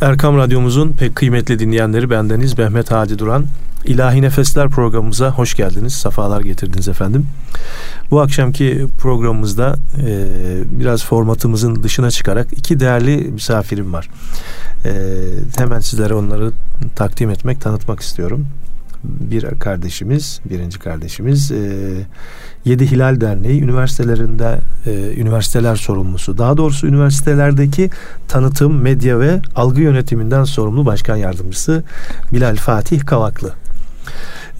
[0.00, 3.46] Erkam Radyomuzun pek kıymetli dinleyenleri bendeniz Mehmet Hadi Duran.
[3.84, 7.26] İlahi Nefesler programımıza hoş geldiniz, safalar getirdiniz efendim.
[8.10, 10.24] Bu akşamki programımızda e,
[10.80, 14.08] biraz formatımızın dışına çıkarak iki değerli misafirim var.
[14.84, 14.92] E,
[15.58, 16.52] hemen sizlere onları
[16.96, 18.46] takdim etmek, tanıtmak istiyorum
[19.06, 21.56] bir kardeşimiz, birinci kardeşimiz e,
[22.64, 26.38] Yedi Hilal Derneği üniversitelerinde e, üniversiteler sorumlusu.
[26.38, 27.90] Daha doğrusu üniversitelerdeki
[28.28, 31.84] tanıtım, medya ve algı yönetiminden sorumlu başkan yardımcısı
[32.32, 33.52] Bilal Fatih Kavaklı.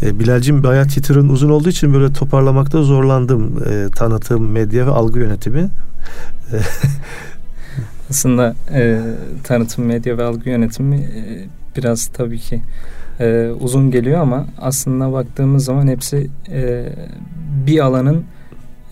[0.03, 3.63] E, Bilal'cim bayağı titrin uzun olduğu için böyle toparlamakta zorlandım.
[3.69, 5.69] E, tanıtım, medya ve algı yönetimi.
[8.11, 9.01] Aslında e,
[9.45, 12.63] tanıtım, medya ve algı yönetimi e, biraz tabii ki
[13.21, 16.89] e, uzun geliyor ama aslında baktığımız zaman hepsi e,
[17.67, 18.25] bir alanın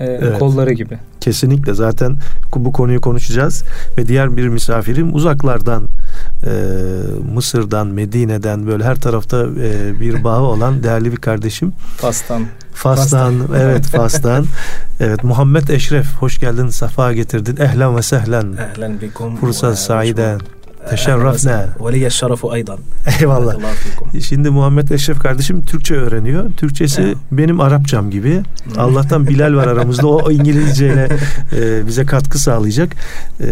[0.00, 0.38] e, evet.
[0.38, 0.98] kolları gibi.
[1.20, 2.16] Kesinlikle zaten
[2.56, 3.64] bu konuyu konuşacağız
[3.98, 5.88] ve diğer bir misafirim uzaklardan
[6.46, 6.50] e,
[7.34, 11.72] Mısır'dan, Medine'den böyle her tarafta e, bir bağı olan değerli bir kardeşim.
[11.96, 12.42] Fas'tan.
[12.74, 13.60] Fas'tan, Fas'tan.
[13.60, 14.44] evet Fas'tan.
[15.00, 17.56] evet Muhammed Eşref hoş geldin, safa getirdin.
[17.62, 18.52] Ehlen ve sehlen.
[18.72, 19.36] Ehlen bikum.
[19.36, 20.36] Fırsat saide.
[20.90, 21.66] Teşerrafne.
[21.80, 22.78] Ve liye şerefu aydan.
[23.20, 23.54] Eyvallah.
[24.20, 26.50] Şimdi Muhammed Eşref kardeşim Türkçe öğreniyor.
[26.52, 27.16] Türkçesi evet.
[27.32, 28.42] benim Arapçam gibi.
[28.76, 30.06] Allah'tan Bilal var aramızda.
[30.06, 31.08] O İngilizceyle
[31.56, 32.92] e, bize katkı sağlayacak.
[33.40, 33.46] E,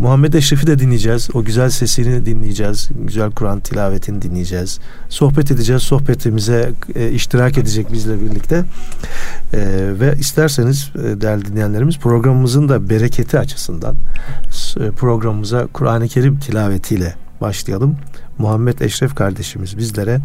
[0.00, 1.28] Muhammed Eşref'i de dinleyeceğiz.
[1.34, 2.88] O güzel sesini dinleyeceğiz.
[3.04, 4.78] Güzel Kur'an tilavetini dinleyeceğiz.
[5.08, 5.82] Sohbet edeceğiz.
[5.82, 8.64] Sohbetimize e, iştirak edecek bizle birlikte.
[9.52, 9.58] E,
[10.00, 13.96] ve isterseniz e, değerli dinleyenlerimiz programımızın da bereketi açısından
[14.76, 17.96] programımıza Kur'an-ı Kerim tilavet davetiyle başlayalım.
[18.38, 20.20] Muhammed Eşref kardeşimiz bizlere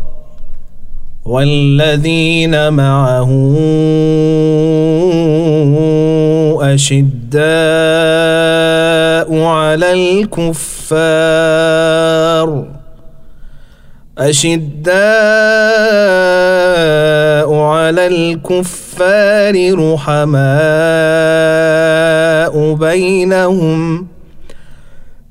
[1.25, 3.29] والذين معه
[6.73, 7.41] أشداء
[9.43, 11.21] على الكفار
[14.17, 14.91] أشداء
[17.53, 19.55] على الكفار
[19.93, 20.43] رحماء
[22.73, 24.07] بينهم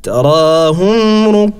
[0.02, 1.59] تراهم ركعا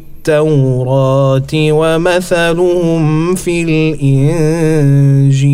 [0.21, 5.51] التوراة ومثلهم في الإنجيل.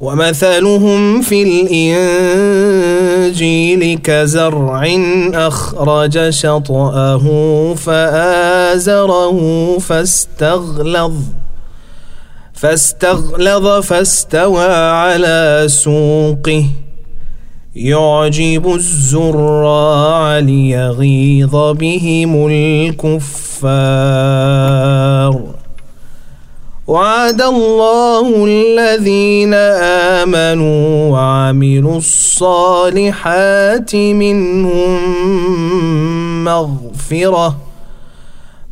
[0.00, 1.42] ومثلهم في
[3.32, 4.96] الإنجيل كزرع
[5.34, 7.24] أخرج شطأه
[7.74, 9.38] فآزره
[9.78, 11.14] فاستغلظ
[12.52, 16.66] فاستغلظ فاستوى على سوقه.
[17.76, 23.72] يعجب الزراع ليغيظ بهم الكفار.
[26.86, 29.54] وعد الله الذين
[30.24, 35.00] آمنوا وعملوا الصالحات منهم
[36.44, 37.56] مغفرة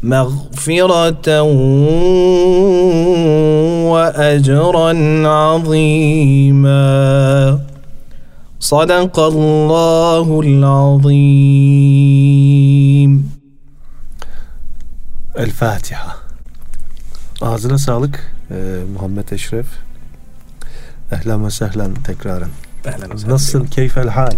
[0.02, 1.42] مغفرة
[3.90, 4.92] وأجرا
[5.28, 6.80] عظيما.
[8.59, 11.75] صدق الله العظيم
[15.35, 16.15] El Fatiha.
[17.41, 18.56] Ağzına sağlık ee,
[18.94, 19.65] Muhammed Eşref.
[21.12, 22.50] Ehlen ve sehlen tekraren.
[22.85, 23.65] Ehlen Nasılsın?
[23.65, 24.31] Keyfel hal?
[24.31, 24.35] Ee,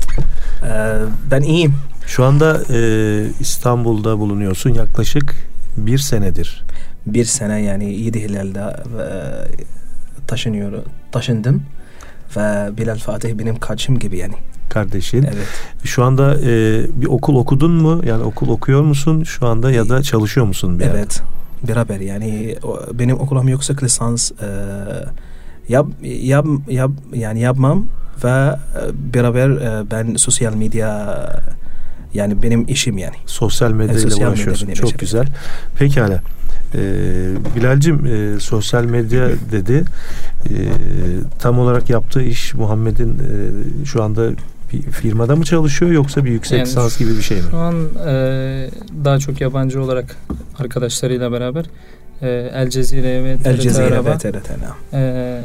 [1.31, 1.75] ben iyiyim.
[2.07, 2.79] Şu anda e,
[3.39, 5.35] İstanbul'da bulunuyorsun yaklaşık
[5.77, 6.63] bir senedir.
[7.05, 9.07] Bir sene yani Yedi Hilal'de e,
[10.27, 11.63] taşınıyor, taşındım.
[12.36, 14.34] Ve Bilal Fatih benim kaçım gibi yani.
[14.70, 15.22] kardeşin.
[15.22, 15.46] Evet.
[15.84, 18.00] Şu anda e, bir okul okudun mu?
[18.06, 20.78] Yani okul okuyor musun şu anda ya da çalışıyor musun?
[20.78, 21.22] Bir Evet.
[21.68, 22.56] Beraber yani
[22.92, 24.46] benim okulum yüksek lisans e,
[25.68, 27.86] yap, yap, yap yani yapmam
[28.24, 28.54] ve e,
[29.14, 31.18] beraber e, ben sosyal medya
[32.14, 33.16] yani benim işim yani.
[33.26, 34.68] Sosyal medyayla sosyal uğraşıyorsun.
[34.68, 34.98] medya Çok işim.
[34.98, 35.26] güzel.
[35.78, 36.22] Pekala.
[36.74, 36.78] Ee,
[37.56, 39.84] Bilal'cim e, sosyal medya dedi.
[40.46, 40.50] Ee,
[41.38, 44.30] tam olarak yaptığı iş Muhammed'in e, şu anda
[44.72, 47.42] bir firmada mı çalışıyor yoksa bir yüksek Yani lisans gibi bir şey mi?
[47.50, 47.74] Şu an
[48.06, 48.70] e,
[49.04, 50.16] daha çok yabancı olarak
[50.58, 51.64] arkadaşlarıyla beraber
[52.22, 54.50] e, El Cezire'ye ve El TRT Cezire Arab'a, ve TRT.
[54.92, 55.40] e,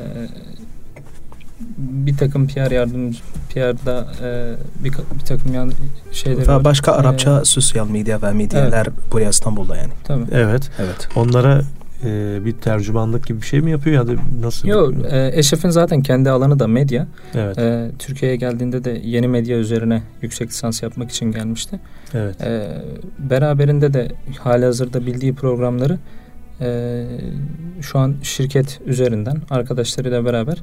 [1.78, 3.20] bir takım PR yardımcı
[3.54, 4.54] PR'da e,
[4.84, 5.72] bir, bir takım yan
[6.12, 6.64] şeyleri var.
[6.64, 9.92] Başka E, Arapça sosyal medya ve medyalar buraya İstanbul'da yani.
[10.04, 10.24] tabii.
[10.32, 10.70] Evet.
[10.80, 11.10] Evet.
[11.16, 11.62] Onlara
[12.06, 14.68] e, bir tercümanlık gibi bir şey mi yapıyor ya da nasıl?
[14.68, 17.08] Yok, e, Eşref'in zaten kendi alanı da medya.
[17.36, 17.58] Evet.
[17.58, 21.80] E, Türkiye'ye geldiğinde de yeni medya üzerine yüksek lisans yapmak için gelmişti.
[22.14, 22.42] Evet.
[22.42, 22.68] E,
[23.20, 24.08] beraberinde de
[24.40, 25.98] halihazırda bildiği programları
[26.62, 27.04] e,
[27.82, 30.58] şu an şirket üzerinden arkadaşlarıyla beraber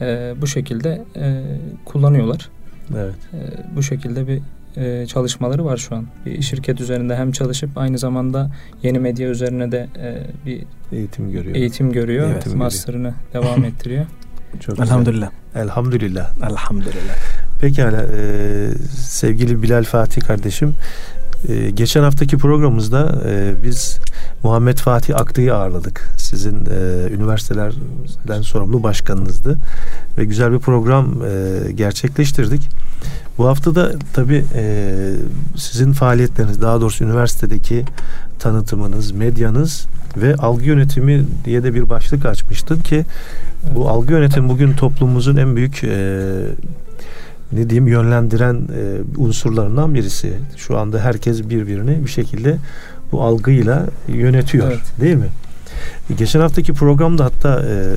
[0.00, 1.42] e, bu şekilde e,
[1.84, 2.48] kullanıyorlar.
[2.96, 3.14] Evet.
[3.34, 3.38] E,
[3.76, 4.40] bu şekilde bir
[4.76, 6.06] e, çalışmaları var şu an.
[6.26, 8.50] Bir şirket üzerinde hem çalışıp aynı zamanda
[8.82, 10.62] yeni medya üzerine de e, bir
[10.92, 11.56] Eğitim görüyor.
[11.56, 12.24] eğitim görüyor.
[12.24, 12.64] Eğitim görüyor.
[12.64, 14.06] Master'ını devam ettiriyor.
[14.60, 14.84] Çok güzel.
[14.84, 15.30] Elhamdülillah.
[15.54, 16.30] Elhamdülillah.
[16.50, 17.14] Elhamdülillah.
[17.60, 18.68] Pekala e,
[18.98, 20.74] sevgili Bilal Fatih kardeşim
[21.48, 23.98] e, geçen haftaki programımızda e, biz
[24.42, 26.08] Muhammed Fatih Aktı'yı ağırladık.
[26.30, 29.58] Sizin e, üniversitelerden sorumlu başkanınızdı
[30.18, 32.68] ve güzel bir program e, gerçekleştirdik.
[33.38, 34.92] Bu hafta da tabii e,
[35.56, 37.84] sizin faaliyetleriniz daha doğrusu üniversitedeki
[38.38, 39.86] tanıtımınız, medyanız
[40.16, 43.04] ve algı yönetimi diye de bir başlık açmıştın ki
[43.74, 46.26] bu algı yönetimi bugün toplumumuzun en büyük e,
[47.52, 50.32] ne diyeyim yönlendiren e, unsurlarından birisi.
[50.56, 52.56] Şu anda herkes birbirini bir şekilde
[53.12, 55.00] bu algıyla yönetiyor Evet.
[55.00, 55.28] değil mi?
[56.18, 57.94] Geçen haftaki programda hatta e,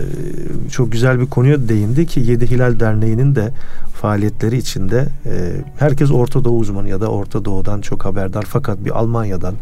[0.72, 3.52] çok güzel bir konuya değindi ki Yedi Hilal Derneği'nin de
[3.94, 5.32] faaliyetleri içinde e,
[5.80, 9.56] herkes Orta Doğu uzmanı ya da Orta Doğu'dan çok haberdar fakat bir Almanya'dan,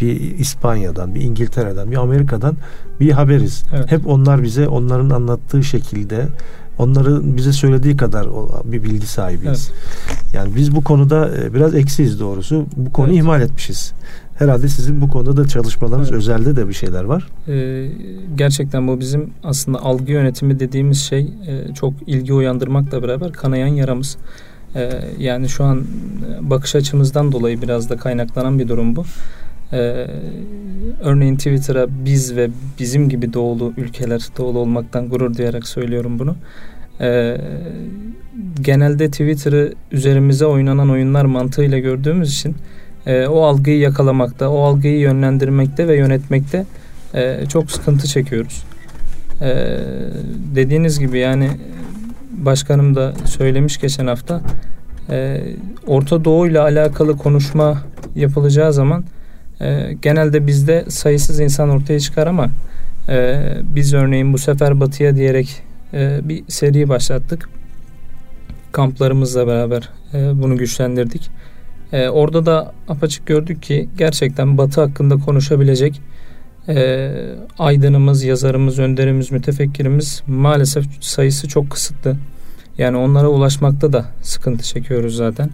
[0.00, 2.56] bir İspanya'dan, bir İngiltere'den, bir Amerika'dan
[3.00, 3.64] bir haberiz.
[3.76, 3.92] Evet.
[3.92, 6.26] Hep onlar bize onların anlattığı şekilde
[6.78, 8.26] onların bize söylediği kadar
[8.64, 9.70] bir bilgi sahibiyiz.
[10.32, 12.66] Yani biz bu konuda e, biraz eksiyiz doğrusu.
[12.76, 13.22] Bu konuyu Evet.
[13.22, 13.92] ihmal etmişiz.
[14.38, 16.18] Herhalde sizin bu konuda da çalışmalarınız Evet.
[16.18, 17.28] özelde de bir şeyler var.
[17.48, 17.88] Ee,
[18.36, 24.16] gerçekten bu bizim aslında algı yönetimi dediğimiz şey e, çok ilgi uyandırmakla beraber kanayan yaramız.
[24.74, 29.04] Ee, yani şu an e, bakış açımızdan dolayı biraz da kaynaklanan bir durum bu.
[29.72, 30.06] Ee,
[31.00, 36.36] örneğin Twitter'a biz ve bizim gibi doğulu ülkeler doğulu olmaktan gurur duyarak söylüyorum bunu.
[37.00, 37.40] Ee,
[38.60, 42.56] genelde Twitter'ı üzerimize oynanan oyunlar mantığıyla gördüğümüz için
[43.08, 46.64] e, o algıyı yakalamakta, o algıyı yönlendirmekte ve yönetmekte
[47.14, 48.64] e, çok sıkıntı çekiyoruz.
[49.40, 49.78] E,
[50.54, 51.50] dediğiniz gibi yani
[52.32, 54.40] başkanım da söylemiş geçen hafta
[55.10, 55.40] e,
[55.86, 57.82] Orta Doğu ile alakalı konuşma
[58.14, 59.04] yapılacağı zaman
[59.60, 62.48] e, genelde bizde sayısız insan ortaya çıkar ama
[63.08, 65.62] e, biz örneğin bu sefer Batı'ya diyerek
[65.94, 67.48] e, bir seri başlattık.
[68.72, 71.30] Kamplarımızla beraber e, bunu güçlendirdik.
[71.92, 76.00] E, orada da apaçık gördük ki gerçekten Batı hakkında konuşabilecek
[76.68, 77.10] e,
[77.58, 82.16] aydınımız, yazarımız, önderimiz, mütefekkirimiz maalesef sayısı çok kısıtlı.
[82.78, 85.50] Yani onlara ulaşmakta da sıkıntı çekiyoruz zaten.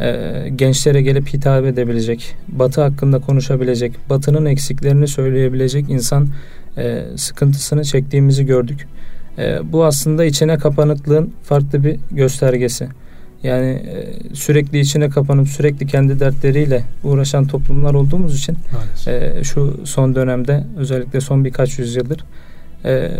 [0.00, 6.28] E, gençlere gelip hitap edebilecek, Batı hakkında konuşabilecek, Batı'nın eksiklerini söyleyebilecek insan
[6.76, 8.86] e, sıkıntısını çektiğimizi gördük.
[9.38, 12.88] E, bu aslında içine kapanıklığın farklı bir göstergesi.
[13.42, 18.56] Yani e, sürekli içine kapanıp sürekli kendi dertleriyle uğraşan toplumlar olduğumuz için
[19.06, 22.24] e, şu son dönemde özellikle son birkaç yüzyıldır
[22.84, 23.10] e,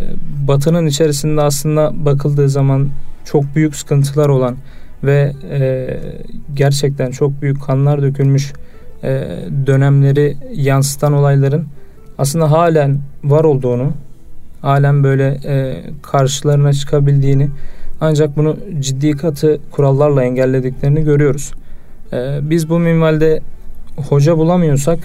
[0.49, 2.89] Batı'nın içerisinde aslında bakıldığı zaman
[3.25, 4.57] çok büyük sıkıntılar olan
[5.05, 5.97] ve e,
[6.55, 8.53] gerçekten çok büyük kanlar dökülmüş
[9.03, 9.25] e,
[9.67, 11.67] dönemleri yansıtan olayların
[12.19, 13.93] aslında halen var olduğunu,
[14.63, 17.51] halen böyle e, karşılarına çıkabildiğini
[18.01, 21.53] ancak bunu ciddi katı kurallarla engellediklerini görüyoruz.
[22.13, 23.41] Ee, biz bu minvalde
[23.97, 24.99] hoca bulamıyorsak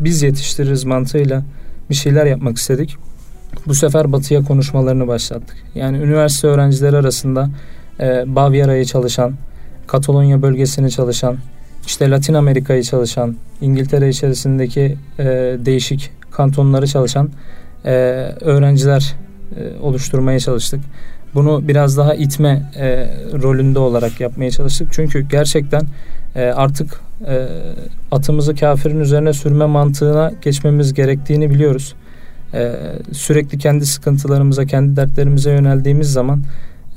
[0.00, 1.42] biz yetiştiririz mantığıyla
[1.90, 2.96] bir şeyler yapmak istedik.
[3.66, 5.56] Bu sefer batıya konuşmalarını başlattık.
[5.74, 7.50] Yani üniversite öğrencileri arasında
[8.00, 9.34] e, Bavyera'yı çalışan,
[9.86, 11.36] Katalonya bölgesini çalışan,
[11.86, 15.24] işte Latin Amerika'yı çalışan, İngiltere içerisindeki e,
[15.64, 17.30] değişik kantonları çalışan
[17.84, 17.90] e,
[18.40, 19.14] öğrenciler
[19.56, 20.80] e, oluşturmaya çalıştık.
[21.34, 22.86] Bunu biraz daha itme e,
[23.42, 24.88] rolünde olarak yapmaya çalıştık.
[24.92, 25.82] Çünkü gerçekten
[26.36, 27.46] e, artık e,
[28.10, 31.94] atımızı kafirin üzerine sürme mantığına geçmemiz gerektiğini biliyoruz.
[32.54, 32.72] E,
[33.12, 36.42] sürekli kendi sıkıntılarımıza, kendi dertlerimize yöneldiğimiz zaman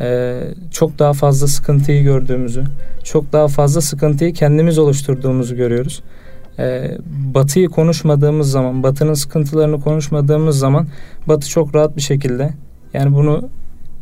[0.02, 0.40] e,
[0.72, 2.64] çok daha fazla sıkıntıyı gördüğümüzü,
[3.04, 6.02] çok daha fazla sıkıntıyı kendimiz oluşturduğumuzu görüyoruz.
[6.60, 10.88] E, batıyı konuşmadığımız zaman, batının sıkıntılarını konuşmadığımız zaman
[11.28, 12.54] batı çok rahat bir şekilde
[12.94, 13.50] yani bunu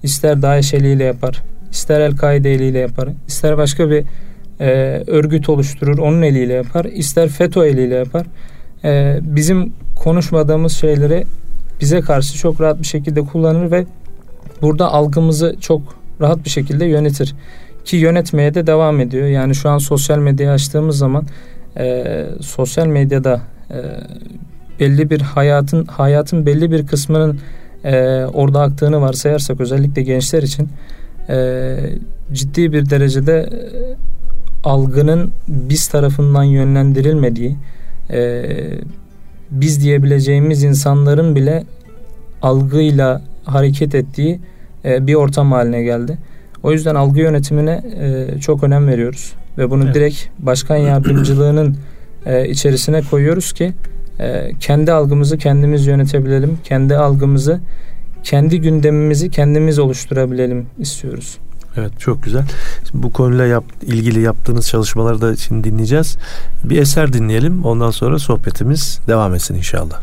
[0.03, 1.41] ister Daesh eliyle yapar,
[1.71, 4.03] ister El-Kaide eliyle yapar, ister başka bir
[4.59, 8.25] e, örgüt oluşturur, onun eliyle yapar, ister FETÖ eliyle yapar.
[8.83, 11.25] E, bizim konuşmadığımız şeyleri
[11.81, 13.85] bize karşı çok rahat bir şekilde kullanır ve
[14.61, 15.81] burada algımızı çok
[16.21, 17.35] rahat bir şekilde yönetir.
[17.85, 19.27] Ki yönetmeye de devam ediyor.
[19.27, 21.25] Yani şu an sosyal medyayı açtığımız zaman
[21.77, 23.41] e, sosyal medyada
[23.71, 23.77] e,
[24.79, 27.39] belli bir hayatın hayatın belli bir kısmının
[27.85, 30.69] e, orada aktığını varsayarsak özellikle gençler için
[31.29, 31.77] e,
[32.33, 33.49] ciddi bir derecede e,
[34.63, 37.55] algının biz tarafından yönlendirilmediği
[38.11, 38.43] e,
[39.51, 41.63] biz diyebileceğimiz insanların bile
[42.41, 44.39] algıyla hareket ettiği
[44.85, 46.17] e, bir ortam haline geldi.
[46.63, 49.95] O yüzden algı yönetimine e, çok önem veriyoruz ve bunu evet.
[49.95, 51.77] direkt başkan yardımcılığının
[52.25, 53.73] e, içerisine koyuyoruz ki
[54.21, 57.59] e, kendi algımızı kendimiz yönetebilelim, kendi algımızı,
[58.23, 61.37] kendi gündemimizi kendimiz oluşturabilelim istiyoruz.
[61.77, 62.43] Evet çok güzel.
[62.89, 66.17] Şimdi bu konuyla yap, ilgili yaptığınız çalışmaları da şimdi dinleyeceğiz.
[66.63, 67.65] Bir eser dinleyelim.
[67.65, 70.01] Ondan sonra sohbetimiz devam etsin inşallah.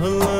[0.00, 0.31] Manayı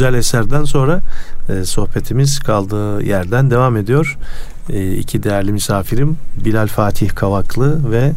[0.00, 1.00] güzel eserden sonra
[1.48, 4.18] e, sohbetimiz kaldığı yerden devam ediyor.
[4.70, 8.12] E, iki değerli misafirim Bilal Fatih Kavaklı ve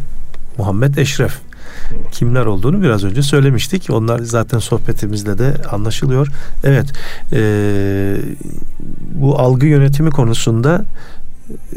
[0.57, 1.39] Muhammed Eşref.
[2.11, 3.89] Kimler olduğunu biraz önce söylemiştik.
[3.89, 6.27] Onlar zaten sohbetimizde de anlaşılıyor.
[6.63, 6.91] Evet,
[7.33, 7.41] e,
[9.21, 10.85] bu algı yönetimi konusunda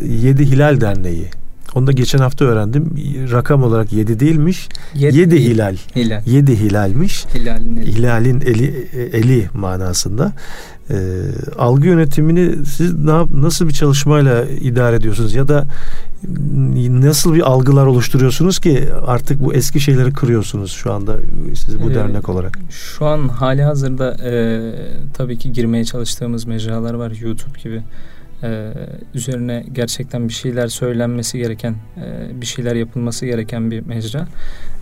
[0.02, 1.30] Yedi Hilal Derneği
[1.76, 2.90] onu da geçen hafta öğrendim.
[3.32, 4.68] Rakam olarak yedi değilmiş.
[4.94, 5.76] Yedi, yedi hilal.
[5.96, 6.20] hilal.
[6.26, 7.26] Hilalmiş.
[7.34, 7.94] Hilalin eli.
[7.96, 10.32] Hilalin eli, eli manasında.
[10.90, 10.96] E,
[11.58, 15.66] algı yönetimini siz ne, nasıl bir çalışmayla idare ediyorsunuz ya da
[16.88, 21.16] nasıl bir algılar oluşturuyorsunuz ki artık bu eski şeyleri kırıyorsunuz şu anda
[21.54, 22.58] siz bu ee, dernek olarak?
[22.70, 24.60] Şu an hali hazırda e,
[25.14, 27.82] tabii ki girmeye çalıştığımız mecralar var YouTube gibi
[28.42, 28.72] e,
[29.14, 34.28] üzerine gerçekten bir şeyler söylenmesi gereken, e, bir şeyler yapılması gereken bir mecra.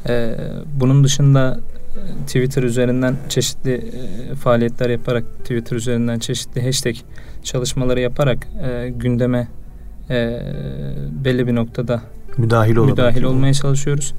[0.08, 0.34] E,
[0.80, 1.60] bunun dışında
[1.96, 6.96] e, Twitter üzerinden çeşitli e, faaliyetler yaparak, Twitter üzerinden çeşitli hashtag
[7.42, 9.48] çalışmaları yaparak e, gündeme
[10.10, 10.40] e,
[11.24, 12.02] belli bir noktada
[12.38, 14.14] müdahil, müdahil olmaya çalışıyoruz.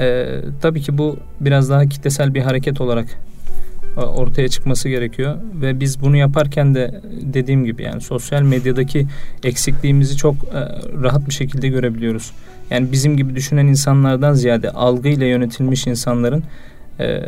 [0.00, 0.26] E,
[0.62, 3.06] tabii ki bu biraz daha kitlesel bir hareket olarak
[3.96, 9.06] ortaya çıkması gerekiyor ve biz bunu yaparken de dediğim gibi yani sosyal medyadaki
[9.44, 10.58] eksikliğimizi çok e,
[11.02, 12.32] rahat bir şekilde görebiliyoruz.
[12.70, 16.42] Yani bizim gibi düşünen insanlardan ziyade algıyla yönetilmiş insanların
[17.00, 17.20] e,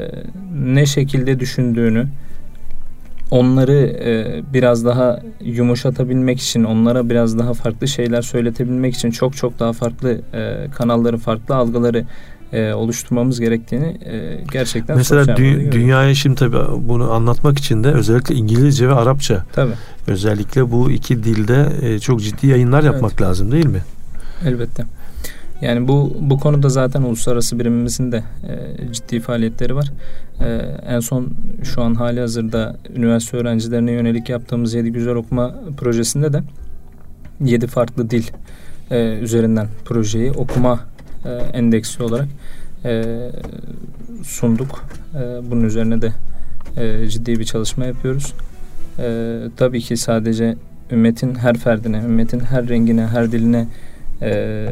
[0.64, 2.06] ne şekilde düşündüğünü
[3.30, 9.58] onları e, biraz daha yumuşatabilmek için, onlara biraz daha farklı şeyler söyletebilmek için çok çok
[9.58, 10.20] daha farklı
[10.74, 12.04] kanalları, farklı algıları
[12.52, 18.34] e, oluşturmamız gerektiğini e, gerçekten Mesela dü- dünyaya şimdi tabii bunu anlatmak için de özellikle
[18.34, 19.44] İngilizce ve Arapça.
[19.52, 19.72] Tabii.
[20.06, 23.22] Özellikle bu iki dilde e, çok ciddi yayınlar yapmak evet.
[23.22, 23.82] lazım değil mi?
[24.46, 24.84] Elbette.
[25.60, 29.92] Yani bu bu konuda zaten uluslararası birimimizin de e, ciddi faaliyetleri var.
[30.40, 30.48] E,
[30.86, 31.28] en son
[31.62, 36.42] şu an hali hazırda üniversite öğrencilerine yönelik yaptığımız Yedi Güzel Okuma projesinde de
[37.44, 38.24] yedi farklı dil
[38.90, 40.80] e, üzerinden projeyi okuma
[41.24, 42.28] e, endeksi olarak
[42.84, 43.04] e,
[44.24, 44.84] sunduk.
[45.14, 46.12] E, bunun üzerine de
[46.76, 48.34] e, ciddi bir çalışma yapıyoruz.
[48.98, 50.56] E, tabii ki sadece
[50.90, 53.66] ümmetin her ferdine, ümmetin her rengine, her diline
[54.22, 54.68] e,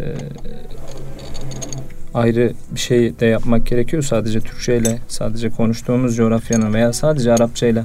[2.15, 4.03] ayrı bir şey de yapmak gerekiyor.
[4.03, 7.85] Sadece Türkçe ile, sadece konuştuğumuz coğrafyanın veya sadece Arapça ile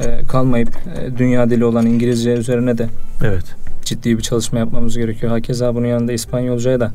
[0.00, 2.88] e, kalmayıp e, dünya dili olan İngilizce üzerine de
[3.24, 3.44] evet.
[3.84, 5.32] ciddi bir çalışma yapmamız gerekiyor.
[5.32, 6.92] Hakeza bunun yanında İspanyolcaya da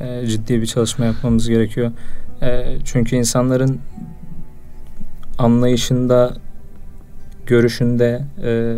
[0.00, 1.92] e, ciddi bir çalışma yapmamız gerekiyor.
[2.42, 3.80] E, çünkü insanların
[5.38, 6.34] anlayışında,
[7.46, 8.76] görüşünde e,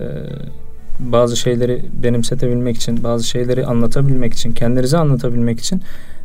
[0.98, 5.82] bazı şeyleri benimsetebilmek için, bazı şeyleri anlatabilmek için, kendinizi anlatabilmek için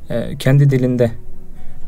[0.09, 1.11] e, kendi dilinde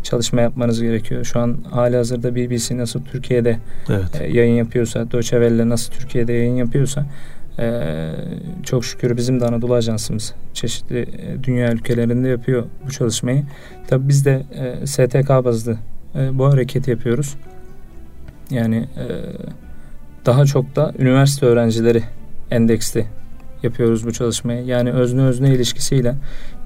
[0.04, 1.26] çalışma yapmanız gerekiyor.
[1.26, 4.22] Şu an hali hazırda BBC nasıl Türkiye'de evet.
[4.22, 7.06] e, yayın yapıyorsa, Deutsche Welle nasıl Türkiye'de yayın yapıyorsa
[7.60, 8.12] ee,
[8.64, 13.44] çok şükür bizim de Anadolu Ajansımız çeşitli e, dünya ülkelerinde yapıyor bu çalışmayı.
[13.88, 15.78] Tabi biz de e, STK bazlı
[16.16, 17.36] e, bu hareketi yapıyoruz.
[18.50, 19.06] Yani e,
[20.26, 22.04] daha çok da üniversite öğrencileri
[22.52, 23.06] endeksli
[23.64, 24.66] yapıyoruz bu çalışmayı.
[24.66, 26.16] Yani özne özne ilişkisiyle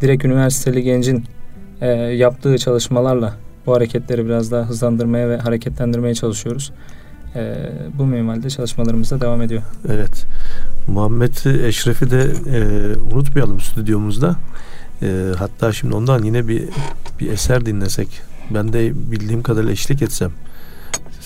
[0.02, 1.24] direkt üniversiteli gencin
[1.82, 3.34] e, yaptığı çalışmalarla
[3.66, 6.72] bu hareketleri biraz daha hızlandırmaya ve hareketlendirmeye çalışıyoruz.
[7.36, 7.56] E,
[7.98, 9.62] bu minvalde çalışmalarımız da devam ediyor.
[9.90, 10.21] Evet.
[10.88, 12.60] Muhammed Eşref'i de e,
[13.14, 14.36] unutmayalım stüdyomuzda.
[15.02, 16.64] E, hatta şimdi ondan yine bir
[17.20, 18.22] bir eser dinlesek.
[18.50, 20.32] Ben de bildiğim kadarıyla eşlik etsem.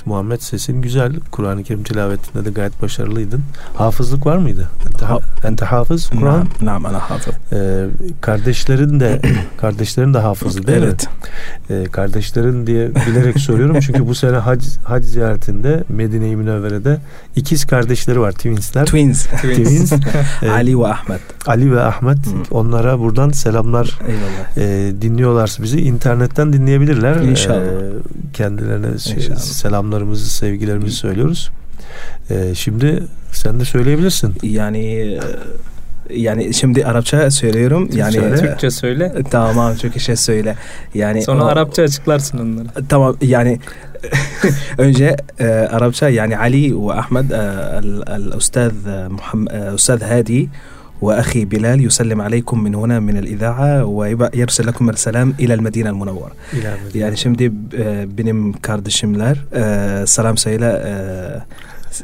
[0.06, 1.14] Muhammed sesin güzel.
[1.32, 3.42] Kur'an-ı Kerim tilavetinde de gayet başarılıydın.
[3.76, 4.70] Hafızlık var mıydı?
[4.86, 6.48] Ente, ha, ente hafız Kur'an?
[6.62, 7.34] Naam, ana hafız.
[7.54, 7.86] Ee,
[8.22, 9.22] kardeşlerin de
[9.58, 11.08] kardeşlerin de hafızı değil evet.
[11.70, 11.76] mi?
[11.76, 16.98] Ee, kardeşlerin diye bilerek soruyorum çünkü bu sene hac, hac ziyaretinde Medine-i Münevvere'de
[17.36, 18.32] ikiz kardeşleri var.
[18.32, 18.86] Twinsler.
[18.86, 19.26] Twins.
[19.26, 19.94] Twins.
[20.44, 21.22] ee, Ali ve Ahmet.
[21.46, 22.26] Ali ve Ahmet.
[22.26, 22.44] Hmm.
[22.52, 24.00] Onlara buradan selamlar.
[24.08, 24.58] Eyvallah.
[24.58, 27.16] Ee, dinliyorlarsa bizi internetten dinleyebilirler.
[27.16, 27.56] İnşallah.
[27.58, 27.92] Ee,
[28.34, 29.38] kendilerine İnşallah.
[29.38, 31.52] selamlar selamlarımızı, sevgilerimizi söylüyoruz.
[32.30, 34.36] Ee, şimdi sen de söyleyebilirsin.
[34.44, 35.20] Yani e,
[36.10, 37.90] yani şimdi Arapça söylüyorum.
[37.94, 38.36] Yani söyle.
[38.36, 39.14] Türkçe söyle.
[39.32, 40.56] Tamam, Türkçe söyle.
[40.94, 42.88] Yani sonra o, Arapça açıklarsın onları.
[42.90, 43.60] Tamam yani
[44.78, 47.36] önce e, Arapça yani Ali ve Ahmed e,
[48.16, 48.72] el-Ustaz
[49.10, 50.48] Muhammed Ustaz Hadi
[51.01, 56.33] وأخي بلال يسلم عليكم من هنا من الإذاعة ويرسل لكم السلام إلى المدينة المنورة
[56.95, 57.53] Yani şimdi
[58.19, 59.37] benim kardeşimler
[60.07, 60.83] selam söyle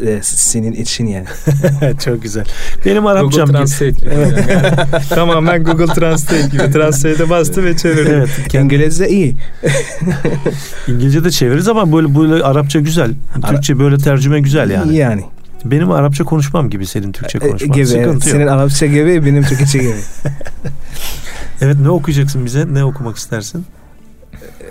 [0.06, 1.26] e, senin için yani.
[2.04, 2.44] Çok güzel.
[2.86, 3.52] Benim Arapçam Google gibi.
[3.52, 4.52] Translate gibi.
[4.52, 5.04] Yani.
[5.08, 6.70] Tamamen Google Translate gibi.
[6.72, 8.10] Translate'e bastı ve çevirdi.
[8.14, 8.54] Evet.
[8.54, 9.36] İngilizce iyi.
[10.88, 13.10] İngilizce de çeviririz ama böyle böyle Arapça güzel.
[13.42, 14.96] Ara- Türkçe böyle tercüme güzel yani.
[14.96, 15.24] Yani.
[15.65, 17.71] Benim Arapça konuşmam gibi senin Türkçe E, konuşman.
[17.71, 17.85] gibi.
[17.87, 18.13] Sıkıntı evet.
[18.13, 18.23] yok.
[18.23, 19.93] Senin Arapça gibi benim Türkçe gibi.
[21.61, 22.73] Evet ne okuyacaksın bize?
[22.73, 23.65] Ne okumak istersin?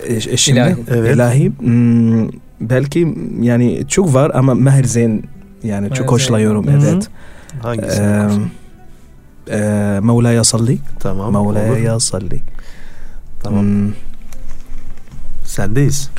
[0.07, 0.77] E, e, şimdi İlahi.
[0.91, 1.15] Evet.
[1.15, 2.29] ilahi hmm,
[2.61, 5.25] belki yani çok var ama Meher Zeyn
[5.63, 6.81] yani Meher çok hoşlanıyorum Zeyn.
[6.81, 6.91] Hı hı.
[6.93, 7.09] evet.
[7.63, 8.03] Hangisi?
[8.03, 10.79] Ee, e, Mevla'ya salli.
[11.01, 11.33] tamam.
[11.55, 12.41] Mevla'ya salli.
[13.43, 13.63] Tamam.
[13.63, 13.93] Hmm.
[15.45, 16.11] Sendeyiz.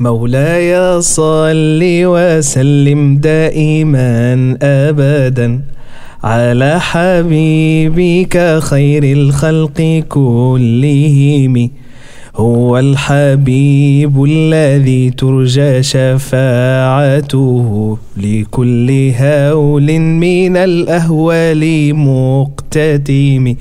[0.00, 5.60] مولاي صل وسلم دائما ابدا
[6.24, 11.70] على حبيبك خير الخلق كلهم.
[12.36, 17.68] هو الحبيب الذي ترجى شفاعته
[18.16, 23.54] لكل هول من الأهوال مقتتم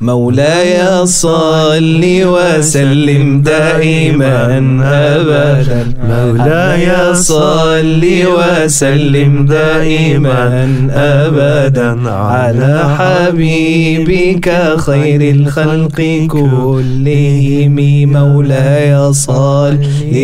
[0.00, 5.84] مولاي صل وسلم دائما ابدا.
[6.08, 12.10] مولاي صل وسلم دائما ابدا.
[12.10, 17.76] على حبيبك خير الخلق كلهم.
[18.12, 19.78] مولاي صل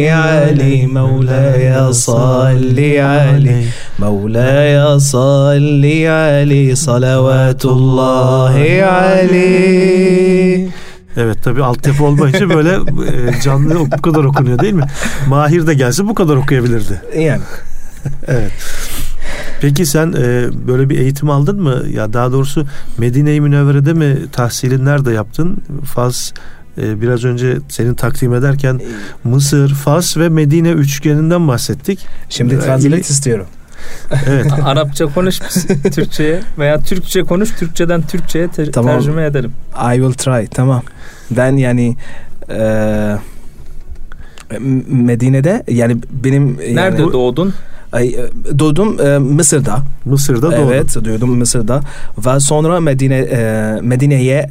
[0.09, 3.65] عليه مولاي صل عليه
[4.02, 5.84] مولاي صل
[6.20, 8.54] عليه صلوات الله
[8.94, 10.68] عليه
[11.18, 14.84] Evet tabii altyapı olmayınca böyle e, canlı bu kadar okunuyor değil mi?
[15.28, 17.02] Mahir de gelse bu kadar okuyabilirdi.
[17.18, 17.42] yani
[18.28, 18.52] Evet.
[19.62, 21.84] Peki sen e, böyle bir eğitim aldın mı?
[21.94, 22.66] Ya daha doğrusu
[22.98, 25.58] Medine-i Münevvere'de mi tahsilin nerede yaptın?
[25.86, 26.32] Fas
[26.82, 28.82] e, biraz önce senin takdim ederken
[29.24, 32.00] Mısır, Fas ve Medine üçgeninden bahsettik.
[32.30, 33.46] şimdi Ee, translate ili- istiyorum.
[34.27, 34.47] Evet.
[34.65, 35.39] Arapça konuş
[35.95, 38.95] Türkçe'ye veya Türkçe konuş Türkçeden Türkçe'ye te- Tamam.
[38.95, 39.53] tercüme edelim.
[39.93, 40.83] I will try tamam.
[41.31, 41.97] Ben yani
[42.51, 43.17] eee,
[44.61, 47.55] M- Medine'de yani benim Nerede yani, doğdun?
[47.93, 49.79] Ay, e, doğdum e, Mısır'da.
[50.05, 50.73] Mısır'da doğdun.
[50.73, 51.81] Evet doğdum Mısır'da
[52.27, 54.51] ve sonra Medine e, Medine'ye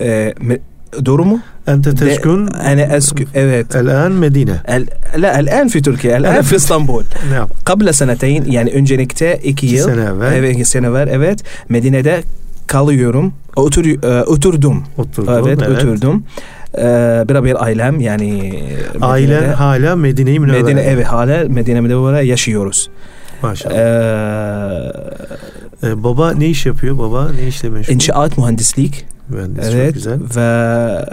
[0.00, 0.58] e, me,
[1.04, 1.40] doğru mu?
[1.67, 4.55] Ente teskun أنا أسكن evet el-an Medine.
[4.69, 4.87] ال-
[5.21, 7.49] لا الآن في تركيا الآن في اسطنبول Ne yap?
[7.71, 12.23] قبل سنتين yani öncelikte iki İki yıl sene evvel evet iki sene var evet Medine'de
[12.67, 15.33] kalıyorum otur e, oturdum oturdun.
[15.47, 16.23] evet, oturdum
[16.77, 16.81] e,
[17.29, 18.53] beraber ailem yani
[19.01, 20.61] Ailen Medine'de- hala Medine-i Münevvere.
[20.63, 22.89] Medine evet hala Medine Münevvere yaşıyoruz.
[23.41, 23.75] Maşallah.
[23.75, 24.91] Ee,
[25.83, 26.97] Ee, baba ne iş yapıyor?
[26.97, 27.93] Baba ne işle meşgul?
[27.93, 30.20] inşaat mühendislik Mühendis çok evet güzel.
[30.36, 31.04] ve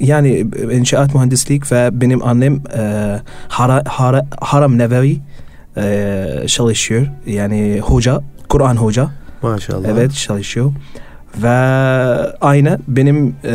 [0.00, 5.18] yani inşaat mühendislik ve benim annem e, hara, hara, Haram Nevevi
[5.76, 7.06] e, çalışıyor.
[7.26, 9.10] Yani hoca, Kur'an hoca.
[9.42, 9.88] Maşallah.
[9.88, 10.72] Evet çalışıyor.
[11.42, 11.48] Ve
[12.40, 13.54] aynı benim e,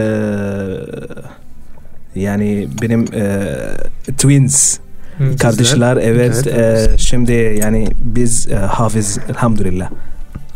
[2.15, 3.55] yani benim e,
[4.07, 4.77] twins
[5.17, 5.37] Hı.
[5.37, 9.89] kardeşler evet, Evet, e, şimdi yani biz e, hafız elhamdülillah.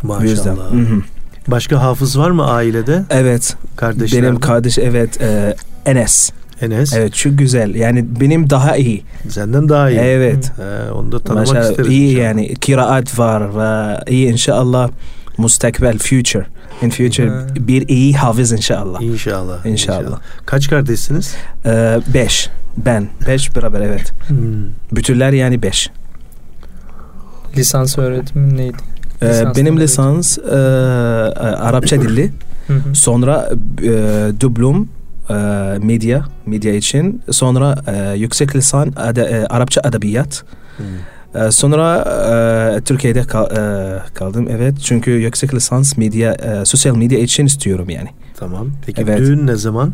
[0.02, 0.56] Bu yüzden.
[0.56, 0.72] Maşallah.
[0.72, 1.02] Hı hı.
[1.48, 3.02] Başka hafız var mı ailede?
[3.10, 4.22] Evet Kardeşler.
[4.22, 5.56] benim kardeş evet e,
[5.86, 6.30] Enes.
[6.60, 6.92] Enes.
[6.96, 7.74] Evet çok güzel.
[7.74, 9.02] Yani benim daha iyi.
[9.28, 9.98] Senden daha iyi.
[9.98, 10.52] Evet.
[10.56, 11.90] He, onu da tanımak Maşallah isteriz.
[11.90, 12.24] iyi inşallah.
[12.24, 14.90] yani kiraat var ve iyi inşallah
[15.38, 16.46] mustakbel future.
[16.82, 17.46] In future Ha.
[17.54, 19.00] bir iyi hafız inşallah.
[19.02, 19.66] İnşallah.
[19.66, 20.18] İnşallah.
[20.46, 21.34] Kaç kardeşsiniz?
[21.66, 22.48] Ee, beş.
[22.76, 23.08] Ben.
[23.26, 24.12] Beş beraber evet.
[24.28, 24.38] Hmm.
[24.92, 25.90] Bütünler yani beş.
[27.56, 28.76] Lisans öğretimin neydi?
[29.22, 30.42] Ee, Lisans benim lisans e,
[31.40, 32.30] Arapça dilli.
[32.94, 33.50] Sonra
[33.82, 33.90] e,
[34.40, 34.88] diplom
[35.30, 35.34] e,
[35.82, 37.22] medya, medya için.
[37.30, 40.44] Sonra e, yüksek lisan ada, e, Arapça edebiyat.
[40.76, 41.42] Hmm.
[41.42, 42.04] E, sonra
[42.76, 44.74] e, Türkiye'de kal- e, kaldım evet.
[44.84, 48.08] Çünkü yüksek lisans medya, e, sosyal medya için istiyorum yani.
[48.36, 48.68] Tamam.
[48.86, 49.18] Peki Evet.
[49.18, 49.92] düğün ne zaman?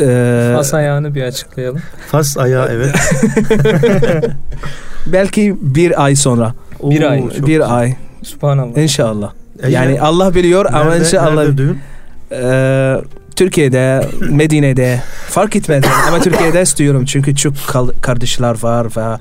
[0.00, 1.80] E, Fas ayağını bir açıklayalım.
[2.10, 2.94] Fas ayağı evet.
[5.06, 6.54] belki bir ay sonra.
[6.82, 7.20] Bir Oo, ay.
[7.22, 7.74] çok bir güzel.
[7.74, 8.78] ay Subhanallah.
[8.78, 9.32] inşallah.
[9.62, 11.34] E, yani Allah biliyor ama nerede, inşallah.
[11.34, 11.78] nerede düğün?
[12.32, 12.96] Ee,
[13.36, 15.94] Türkiye'de, Medine'de fark etmez yani.
[16.08, 19.18] ama Türkiye'de istiyorum çünkü çok kal- kardeşler var ve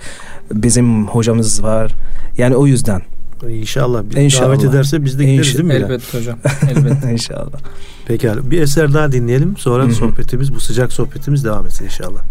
[0.53, 1.91] bizim hocamız var.
[2.37, 3.01] Yani o yüzden
[3.49, 4.03] İnşallah.
[4.03, 4.47] Biz İnşallah.
[4.47, 5.73] Davet ederse biz de gideriz değil mi?
[5.73, 6.39] Elbette hocam.
[6.71, 7.11] Elbette.
[7.11, 7.59] inşallah.
[8.07, 8.51] Pekala.
[8.51, 9.57] Bir eser daha dinleyelim.
[9.57, 9.93] Sonra Hı hı.
[9.93, 12.21] sohbetimiz, bu sıcak sohbetimiz devam etsin inşallah.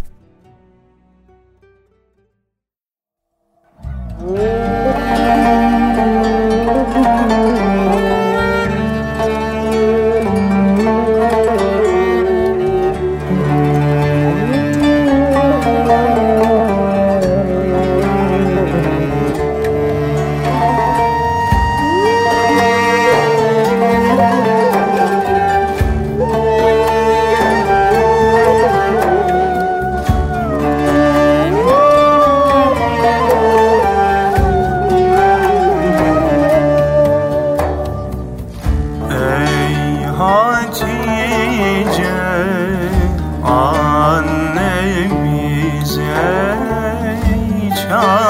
[46.18, 48.27] 诶全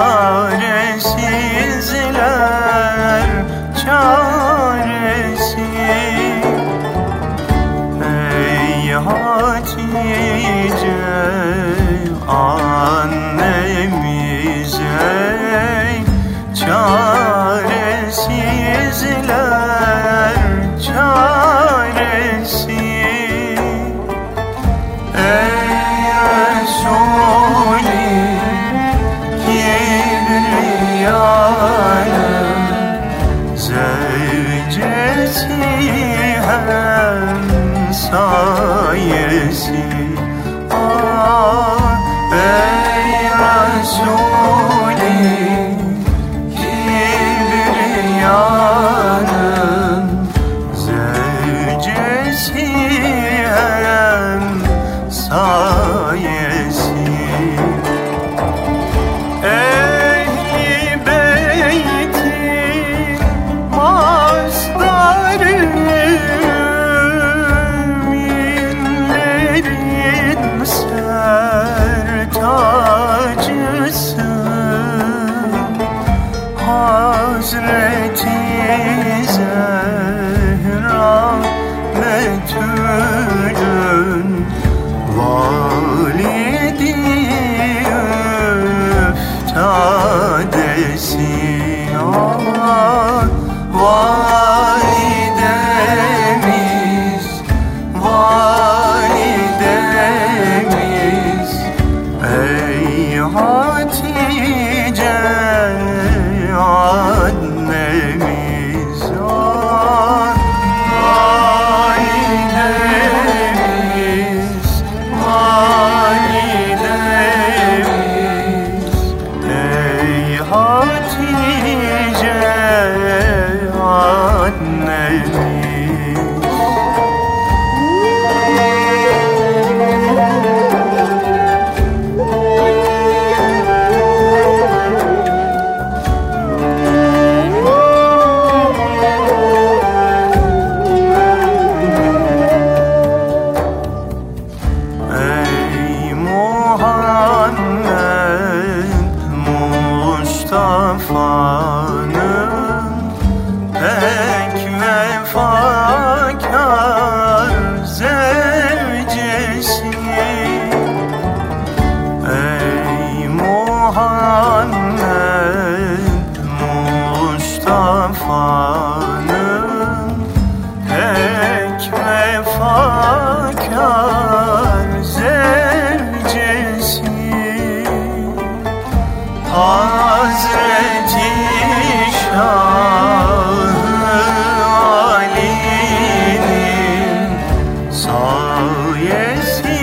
[189.08, 189.78] yesi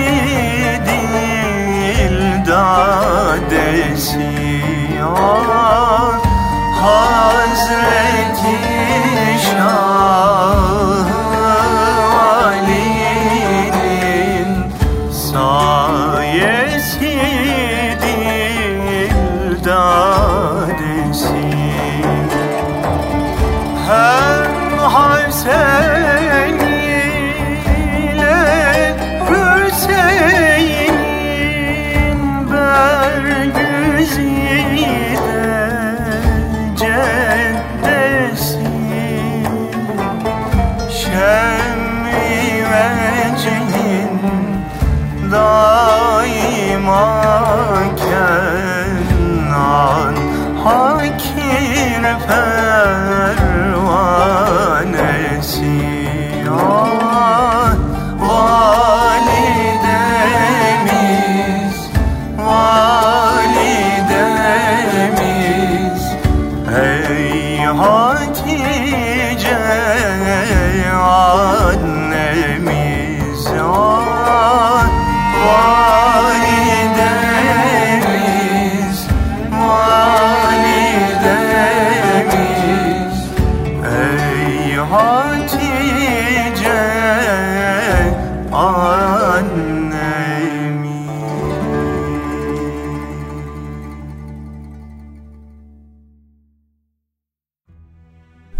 [3.36, 4.32] dildadesi
[5.02, 5.85] ay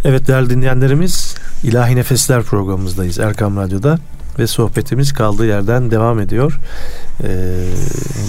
[0.08, 3.98] Evet değerli dinleyenlerimiz İlahi Nefesler programımızdayız Erkam Radyo'da
[4.40, 6.60] ve sohbetimiz kaldığı yerden devam ediyor.
[7.24, 7.28] Ee,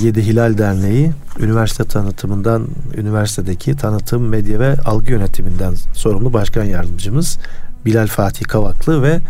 [0.03, 7.39] Yedi Hilal Derneği üniversite tanıtımından üniversitedeki tanıtım, medya ve algı yönetiminden sorumlu başkan yardımcımız
[7.85, 9.21] Bilal Fatih Kavaklı ve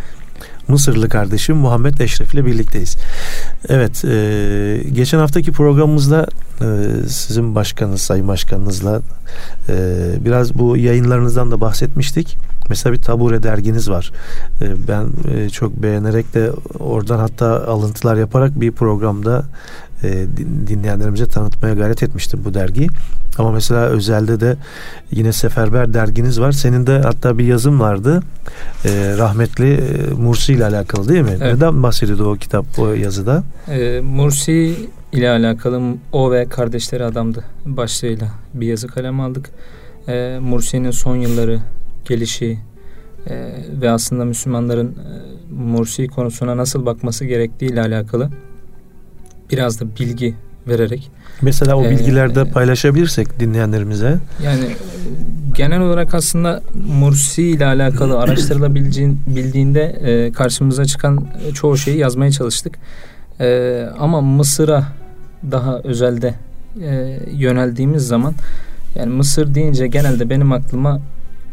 [0.69, 2.97] Mısırlı kardeşim Muhammed Eşref ile birlikteyiz.
[3.69, 6.27] Evet, e, geçen haftaki programımızda
[6.61, 6.67] e,
[7.09, 9.01] sizin başkanınız, sayın başkanınızla
[9.69, 9.75] e,
[10.25, 12.37] biraz bu yayınlarınızdan da bahsetmiştik.
[12.69, 14.13] Mesela bir tabure derginiz var.
[14.61, 19.45] E, ben e, çok beğenerek de oradan hatta alıntılar yaparak bir programda
[20.03, 20.27] e,
[20.67, 22.89] dinleyenlerimize tanıtmaya gayret etmiştim bu dergiyi.
[23.39, 24.57] Ama mesela özelde de
[25.11, 26.53] yine Seferber derginiz var.
[26.53, 28.23] Senin de hatta bir yazım vardı.
[28.85, 31.37] E, rahmetli e, Mursi ile alakalı değil mi?
[31.41, 31.55] Evet.
[31.55, 33.43] Neden bahsediyordu o kitap o yazıda?
[33.69, 34.77] E, Mursi
[35.13, 35.83] ile alakalı
[36.13, 39.51] o ve kardeşleri adamdı başlığıyla bir yazı kalem aldık.
[40.09, 41.61] E, Mursi'nin son yılları
[42.05, 42.59] gelişi
[43.27, 48.31] e, ve aslında Müslümanların e, Mursi konusuna nasıl bakması gerektiği ile alakalı
[49.51, 50.35] biraz da bilgi
[50.69, 51.11] vererek.
[51.43, 54.19] Mesela o e, bilgilerde ee, paylaşabilirsek dinleyenlerimize.
[54.45, 54.77] Yani e,
[55.55, 62.79] genel olarak aslında Mursi ile alakalı araştırılabildiğinde e, karşımıza çıkan çoğu şeyi yazmaya çalıştık.
[63.41, 64.85] E, ama Mısır'a
[65.51, 66.35] daha özelde
[66.83, 68.35] e, yöneldiğimiz zaman
[68.95, 71.01] yani Mısır deyince genelde benim aklıma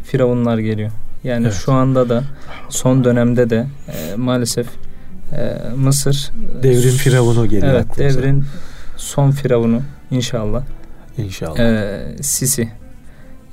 [0.04, 0.90] firavunlar geliyor.
[1.24, 1.56] Yani evet.
[1.64, 2.24] şu anda da
[2.68, 4.66] son dönemde de e, maalesef
[5.32, 6.30] e, Mısır
[6.62, 7.72] devrin firavunu geliyor.
[7.72, 8.18] Evet, aklımıza.
[8.20, 8.44] devrin
[8.96, 10.62] son firavunu inşallah.
[11.18, 11.58] İnşallah.
[11.58, 12.68] E, Sisi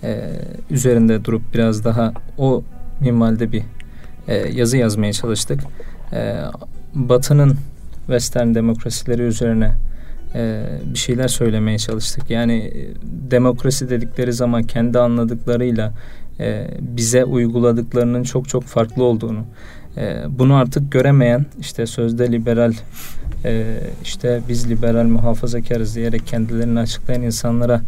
[0.03, 0.31] e,
[0.69, 2.63] üzerinde durup biraz daha o
[2.99, 3.63] minvalde bir
[4.27, 5.61] e, yazı yazmaya çalıştık.
[6.13, 6.35] E,
[6.95, 7.57] Batı'nın
[8.05, 9.71] Western demokrasileri üzerine
[10.35, 12.29] e, bir şeyler söylemeye çalıştık.
[12.29, 12.89] Yani e,
[13.31, 15.93] demokrasi dedikleri zaman kendi anladıklarıyla
[16.39, 19.45] e, bize uyguladıklarının çok çok farklı olduğunu,
[19.97, 22.73] e, bunu artık göremeyen işte sözde liberal
[23.45, 27.81] e, işte biz liberal muhafazakarız diyerek kendilerini açıklayan insanlara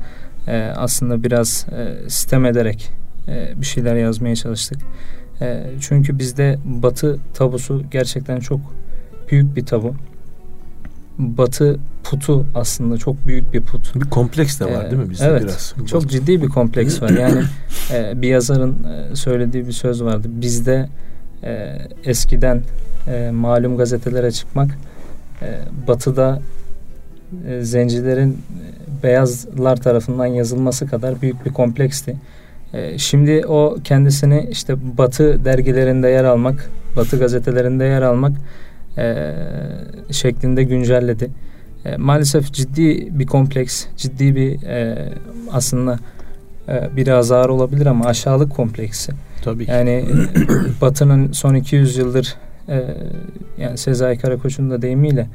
[0.47, 2.89] e, aslında biraz e, sistem ederek
[3.27, 4.77] e, bir şeyler yazmaya çalıştık.
[5.41, 8.59] E, çünkü bizde batı tabusu gerçekten çok
[9.31, 9.95] büyük bir tabu.
[11.17, 13.95] Batı putu aslında çok büyük bir put.
[13.95, 15.73] Bir kompleks de var ee, değil mi bizde evet, biraz?
[15.87, 17.09] Çok ciddi bir kompleks var.
[17.09, 17.41] Yani
[17.93, 20.27] e, bir yazarın e, söylediği bir söz vardı.
[20.31, 20.89] Bizde
[21.43, 22.61] e, eskiden
[23.07, 24.71] e, malum gazetelere çıkmak
[25.41, 26.41] e, batıda
[27.47, 32.15] e, zencilerin e, beyazlar tarafından yazılması kadar büyük bir kompleksti.
[32.73, 38.31] E, şimdi o kendisini işte batı dergilerinde yer almak, batı gazetelerinde yer almak
[38.97, 39.33] e,
[40.11, 41.29] şeklinde güncelledi.
[41.85, 45.09] E, maalesef ciddi bir kompleks, ciddi bir e,
[45.51, 45.99] aslında
[46.69, 49.11] e, biraz ağır olabilir ama aşağılık kompleksi.
[49.43, 49.71] Tabii ki.
[49.71, 50.05] Yani
[50.81, 52.35] Batı'nın son 200 yıldır
[52.69, 52.83] e,
[53.57, 55.27] yani Sezai Karakoç'un da deyimiyle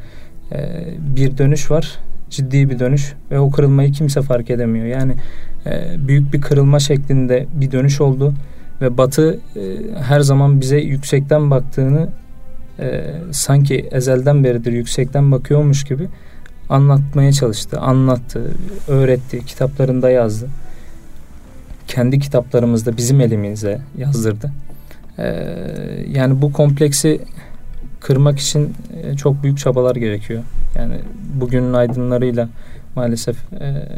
[0.53, 1.99] e, bir dönüş var.
[2.31, 4.87] Ciddi bir dönüş ve o kırılmayı kimse fark edemiyor.
[4.87, 5.15] Yani
[6.09, 8.35] büyük bir kırılma şeklinde bir dönüş oldu
[8.81, 9.39] ve Batı
[10.03, 12.09] her zaman bize yüksekten baktığını
[13.31, 16.09] sanki ezelden beridir yüksekten bakıyormuş gibi
[16.69, 18.51] anlatmaya çalıştı, anlattı,
[18.89, 20.49] öğretti, kitaplarında yazdı
[21.89, 24.53] kendi kitaplarımızda bizim elimize yazdırdı.
[25.19, 25.25] Ee,
[26.09, 27.21] yani bu kompleksi
[28.01, 30.43] kırmak için e, çok büyük çabalar gerekiyor.
[30.75, 30.95] Yani
[31.41, 32.49] bugünün aydınlarıyla
[32.97, 33.89] maalesef e,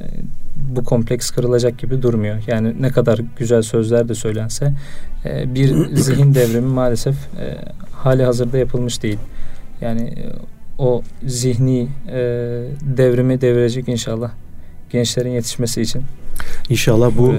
[0.57, 2.42] bu kompleks kırılacak gibi durmuyor.
[2.46, 4.72] Yani ne kadar güzel sözler de söylense
[5.24, 7.57] e, bir zihin devrimi maalesef e,
[7.93, 9.18] hali hazırda yapılmış değil.
[9.80, 10.24] Yani e,
[10.78, 12.18] o zihni e,
[12.82, 14.30] devrimi devirecek inşallah
[14.91, 16.03] gençlerin yetişmesi için.
[16.68, 17.34] İnşallah bu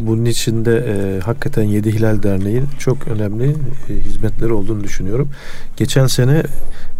[0.00, 3.56] bunun içinde e, hakikaten Yedi Hilal Derneği çok önemli
[3.90, 5.28] e, hizmetleri olduğunu düşünüyorum.
[5.76, 6.42] Geçen sene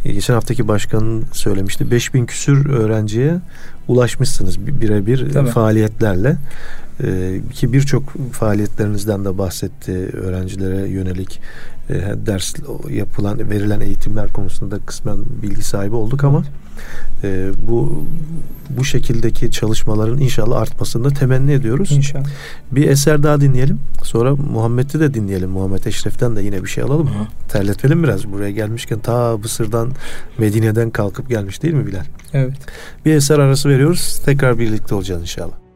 [0.05, 3.41] e, geçen haftaki başkanın söylemişti 5000 küsür öğrenciye
[3.89, 6.37] ulaşmışsınız birebir faaliyetlerle.
[7.05, 11.41] E, ki birçok faaliyetlerinizden de bahsetti öğrencilere yönelik
[11.91, 11.95] e,
[12.27, 12.55] ders
[12.91, 16.68] yapılan verilen eğitimler konusunda kısmen bilgi sahibi olduk ama evet
[17.24, 18.07] e, bu
[18.70, 21.93] bu şekildeki çalışmaların inşallah artmasını da temenni ediyoruz.
[21.93, 22.26] İnşallah.
[22.72, 23.79] Bir eser daha dinleyelim.
[24.03, 25.51] Sonra Muhammed'i de dinleyelim.
[25.51, 27.07] Muhammed Eşref'ten de yine bir şey alalım.
[27.07, 27.49] Hı.
[27.49, 29.91] Terletelim biraz buraya gelmişken ta Mısır'dan
[30.39, 32.05] Medine'den kalkıp gelmiş değil mi Bilal?
[32.33, 32.55] Evet.
[33.05, 34.20] Bir eser arası veriyoruz.
[34.24, 35.68] Tekrar birlikte olacağız inşallah.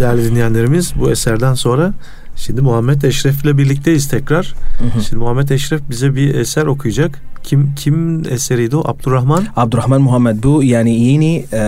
[0.00, 1.92] Değerli dinleyenlerimiz bu eserden sonra
[2.36, 4.54] şimdi Muhammed Eşref ile birlikteyiz tekrar.
[4.78, 5.02] Hı hı.
[5.02, 7.22] Şimdi Muhammed Eşref bize bir eser okuyacak.
[7.42, 8.82] Kim kim eseriydi o?
[8.88, 9.46] Abdurrahman?
[9.56, 11.58] Abdurrahman Muhammed bu yani yeni e,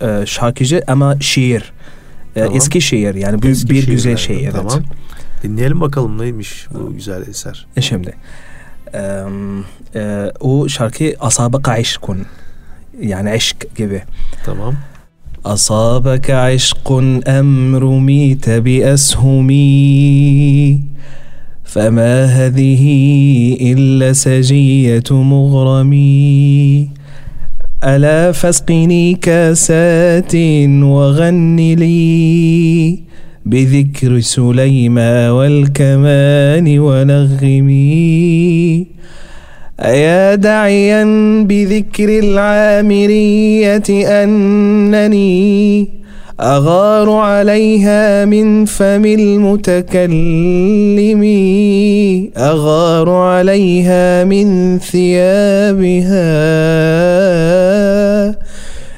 [0.00, 1.72] e, şarkıcı ama şiir.
[2.36, 2.56] E, tamam.
[2.56, 4.42] Eski şiir yani bir, Eski bir şiir güzel şiir.
[4.42, 4.52] Evet.
[4.52, 4.82] Tamam.
[5.42, 7.66] Dinleyelim bakalım neymiş bu güzel eser.
[7.76, 8.14] E şimdi
[8.94, 9.22] e,
[9.94, 12.26] e, o şarkı Asabaka Aşkun
[13.00, 14.02] yani aşk gibi.
[14.44, 14.74] Tamam.
[15.52, 16.92] أصابك عشق
[17.28, 19.68] أم رميت بأسهمي
[21.64, 22.84] فما هذه
[23.60, 26.88] إلا سجية مغرمي
[27.84, 30.34] ألا فاسقني كاسات
[30.82, 32.98] وغن لي
[33.46, 38.86] بذكر سليما والكمان ونغمي.
[39.80, 41.04] أيا داعيا
[41.48, 43.82] بذكر العامرية
[44.24, 45.88] أنني
[46.40, 50.12] أغار عليها من فم المتكلم
[52.36, 56.18] أغار عليها من ثيابها.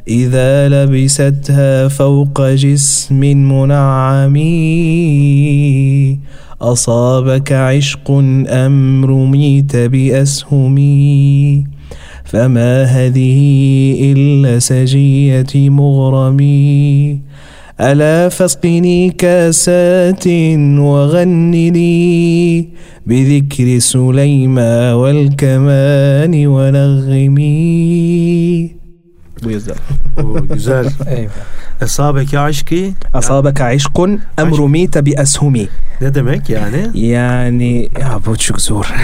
[0.09, 4.37] إذا لبستها فوق جسم منعم
[6.63, 8.11] أصابك عشق
[8.49, 11.65] أم رميت بأسهمي
[12.25, 13.41] فما هذه
[14.13, 17.21] إلا سجية مغرمي
[17.81, 20.27] ألا فاسقني كاسات
[20.79, 22.69] وغن لي
[23.07, 27.61] بذكر سليما والكمان ونغمي.
[29.49, 29.75] Güzel.
[30.53, 30.87] güzel.
[31.09, 31.31] Eyvallah.
[31.83, 32.75] Esabeke aşkı
[33.19, 35.69] Esabeke aşkun emrumite bi eshumi.
[36.01, 36.91] Ne demek yani?
[36.95, 38.85] Yani ya bu çok zor.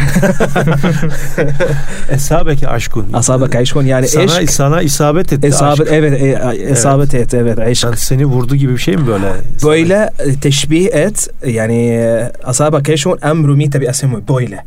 [2.11, 3.07] Esabeke aşkun.
[3.19, 4.51] Esabeke aşkun yani sana, eşk.
[4.51, 5.93] Sana isabet etti esabet, aşk.
[5.93, 7.27] Evet, e, isabet evet.
[7.27, 7.85] etti evet aşk.
[7.85, 9.33] Yani seni vurdu gibi bir şey mi böyle?
[9.65, 10.11] Böyle
[10.41, 12.05] teşbih et yani
[12.49, 14.65] esabeke aşkun emrumite bi eshumi böyle.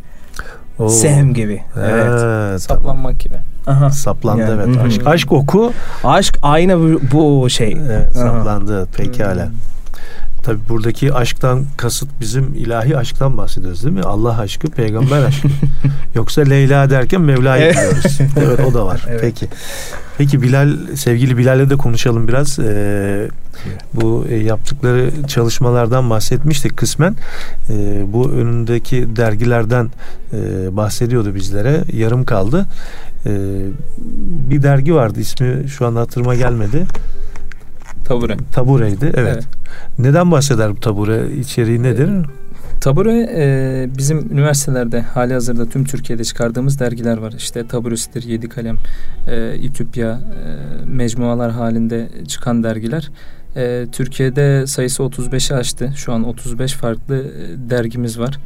[0.80, 0.89] Oo.
[0.89, 1.61] Sehem gibi.
[1.80, 2.22] Evet.
[2.24, 2.61] evet.
[2.61, 3.36] Saplanmak gibi.
[3.70, 3.89] Aha.
[3.89, 4.76] Saplandı yani, evet.
[4.76, 4.84] Hı-hı.
[4.84, 5.74] Aşk, aşk oku.
[6.03, 7.78] Aşk aynı bu, bu şey.
[7.91, 8.88] Evet, saplandı.
[8.97, 9.41] Pekala.
[9.41, 9.51] Hı-hı.
[10.44, 14.02] Tabi buradaki aşktan kasıt bizim ilahi aşktan bahsediyoruz değil mi?
[14.02, 15.48] Allah aşkı, peygamber aşkı.
[16.16, 18.20] Yoksa Leyla derken Mevla'yı biliyoruz.
[18.38, 19.06] evet o da var.
[19.10, 19.22] Evet.
[19.22, 19.48] Peki.
[20.18, 22.60] Peki Bilal, sevgili Bilal'le de konuşalım biraz.
[22.60, 23.28] Ee,
[23.94, 27.16] bu e, yaptıkları çalışmalardan bahsetmiştik kısmen.
[27.70, 29.90] Ee, bu önündeki dergilerden
[30.34, 30.38] e,
[30.78, 31.84] bahsediyordu bizlere.
[31.94, 32.66] Yarım kaldı.
[33.26, 33.32] Ee,
[34.50, 36.86] bir dergi vardı ismi şu an hatırıma gelmedi.
[38.10, 38.38] Tabure.
[38.51, 39.18] Tabure'ydi evet.
[39.18, 39.43] evet.
[39.99, 41.32] Neden bahseder bu tabure?
[41.39, 42.10] İçeriği nedir?
[42.82, 47.34] Tabure e, bizim üniversitelerde hali hazırda tüm Türkiye'de çıkardığımız dergiler var.
[47.38, 48.76] İşte Taburesidir, Yedi Kalem,
[49.28, 50.20] e, İtüpya, e,
[50.86, 53.10] mecmualar halinde çıkan dergiler.
[53.55, 55.93] E, Türkiye'de sayısı 35'i aştı.
[55.95, 58.39] Şu an 35 farklı e, dergimiz var.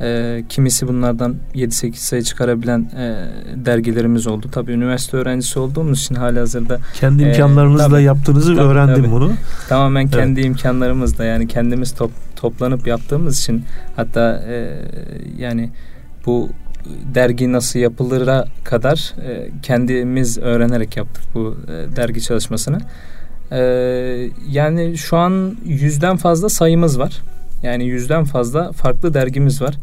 [0.00, 3.14] E, kimisi bunlardan 7-8 sayı çıkarabilen e,
[3.54, 4.48] dergilerimiz oldu.
[4.52, 6.78] Tabii üniversite öğrencisi olduğumuz için hali hazırda.
[6.94, 9.12] Kendi e, imkanlarınızla e, yaptığınızı tabii, öğrendim tabii.
[9.12, 9.32] bunu.
[9.68, 10.48] Tamamen kendi evet.
[10.48, 13.64] imkanlarımızla yani kendimiz top, toplanıp yaptığımız için
[13.96, 14.68] hatta e,
[15.38, 15.70] yani
[16.26, 16.50] bu
[17.14, 22.78] dergi nasıl yapılır'a kadar e, kendimiz öğrenerek yaptık bu e, dergi çalışmasını.
[23.52, 23.60] E,
[24.48, 27.22] yani şu an yüzden fazla sayımız var.
[27.62, 29.74] Yani yüzden fazla farklı dergimiz var.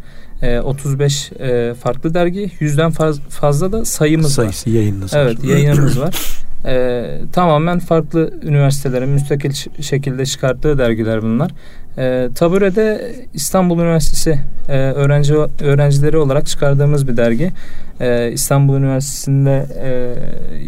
[0.42, 4.76] E, 35 e, farklı dergi, yüzden faz, fazla da sayımız Sayısı, var.
[4.76, 5.48] yayınınız Evet, var.
[5.48, 6.16] yayınımız var.
[6.66, 9.52] E, tamamen farklı üniversitelerin müstakil
[9.82, 11.52] şekilde çıkarttığı dergiler bunlar.
[11.98, 14.40] E, Tabure'de İstanbul Üniversitesi
[14.70, 17.52] e, öğrenci öğrencileri olarak çıkardığımız bir dergi.
[18.00, 20.16] E, İstanbul Üniversitesi'nde e,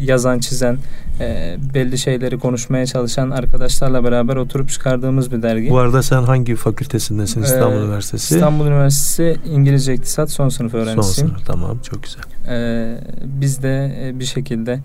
[0.06, 0.78] yazan, çizen,
[1.20, 5.70] e, belli şeyleri konuşmaya çalışan arkadaşlarla beraber oturup çıkardığımız bir dergi.
[5.70, 8.36] Bu arada sen hangi fakültesindesin İstanbul ee, Üniversitesi?
[8.36, 11.30] İstanbul Üniversitesi İngilizce İktisat son sınıf öğrencisiyim.
[11.30, 12.24] Son sınıf tamam çok güzel.
[12.50, 14.80] Ee, biz de bir şekilde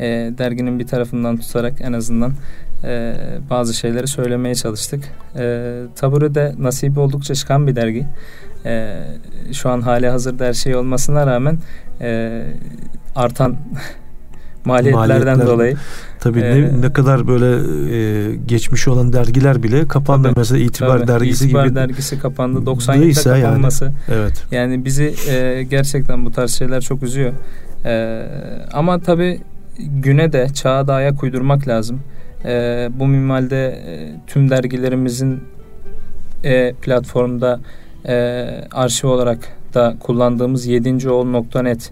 [0.00, 0.04] e,
[0.38, 2.32] derginin bir tarafından tutarak en azından
[2.84, 3.14] e,
[3.50, 5.04] bazı şeyleri söylemeye çalıştık.
[5.38, 8.06] E, Tabure de nasibi oldukça çıkan bir dergi.
[8.66, 8.96] E,
[9.52, 11.58] şu an hali hazırda her şey olmasına rağmen
[12.00, 12.42] e,
[13.16, 13.56] artan
[14.64, 15.46] maliyetlerden Maliyetler.
[15.46, 15.76] dolayı.
[16.20, 17.46] Tabii Ee, ne, ne kadar böyle
[17.96, 20.28] e, geçmiş olan dergiler bile kapandı.
[20.28, 21.74] Tabii, Mesela İtibar Tabii, dergisi İtibar gibi.
[21.74, 22.58] dergisi kapandı.
[22.70, 23.42] 97'de Neyse yani.
[23.42, 23.92] kapanması.
[24.08, 24.44] Evet.
[24.50, 27.32] Yani bizi e, gerçekten bu tarz şeyler çok üzüyor.
[27.84, 28.22] E,
[28.72, 29.40] ama tabii
[29.78, 32.00] güne de çağa da ayak uydurmak lazım.
[32.44, 35.40] E, bu minvalde e, tüm dergilerimizin
[36.44, 37.60] e, platformda
[38.08, 38.14] e,
[38.72, 39.38] arşiv olarak
[39.74, 41.90] da kullandığımız 7.oğul.net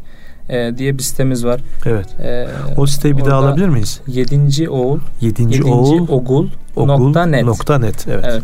[0.48, 1.60] e, diye bir sitemiz var.
[1.86, 2.06] Evet.
[2.20, 4.00] E, O siteyi bir daha alabilir miyiz?
[4.06, 4.70] 7.
[4.70, 5.42] oğul 7.
[5.42, 5.64] 7.
[5.64, 7.44] oğul ogul nokta net.
[7.44, 8.06] nokta net.
[8.08, 8.24] Evet.
[8.28, 8.42] Evet.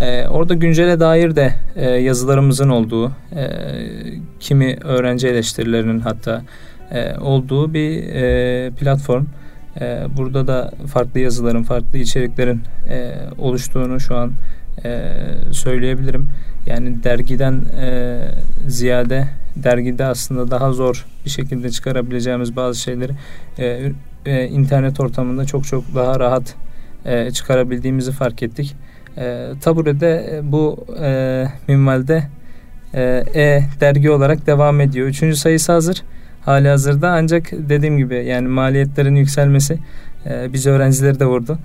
[0.00, 3.46] Ee, orada güncele dair de e, yazılarımızın olduğu, e,
[4.40, 6.42] kimi öğrenci eleştirilerinin hatta
[6.92, 9.24] e, olduğu bir e, platform.
[9.80, 14.32] E, burada da farklı yazıların, farklı içeriklerin e, oluştuğunu şu an
[14.84, 15.12] e,
[15.52, 16.28] söyleyebilirim.
[16.66, 18.18] Yani dergiden e,
[18.66, 23.12] ziyade dergide aslında daha zor bir şekilde çıkarabileceğimiz bazı şeyleri
[23.58, 23.92] e,
[24.26, 26.54] e, internet ortamında çok çok daha rahat
[27.04, 28.76] e, çıkarabildiğimizi fark ettik.
[29.16, 32.24] E, Tabure'de e, bu e, minvalde
[32.94, 35.06] e, e dergi olarak devam ediyor.
[35.06, 36.02] Üçüncü sayısı hazır.
[36.48, 39.78] Hali hazırda ancak dediğim gibi yani maliyetlerin yükselmesi
[40.26, 41.58] e, biz öğrencileri de vurdu.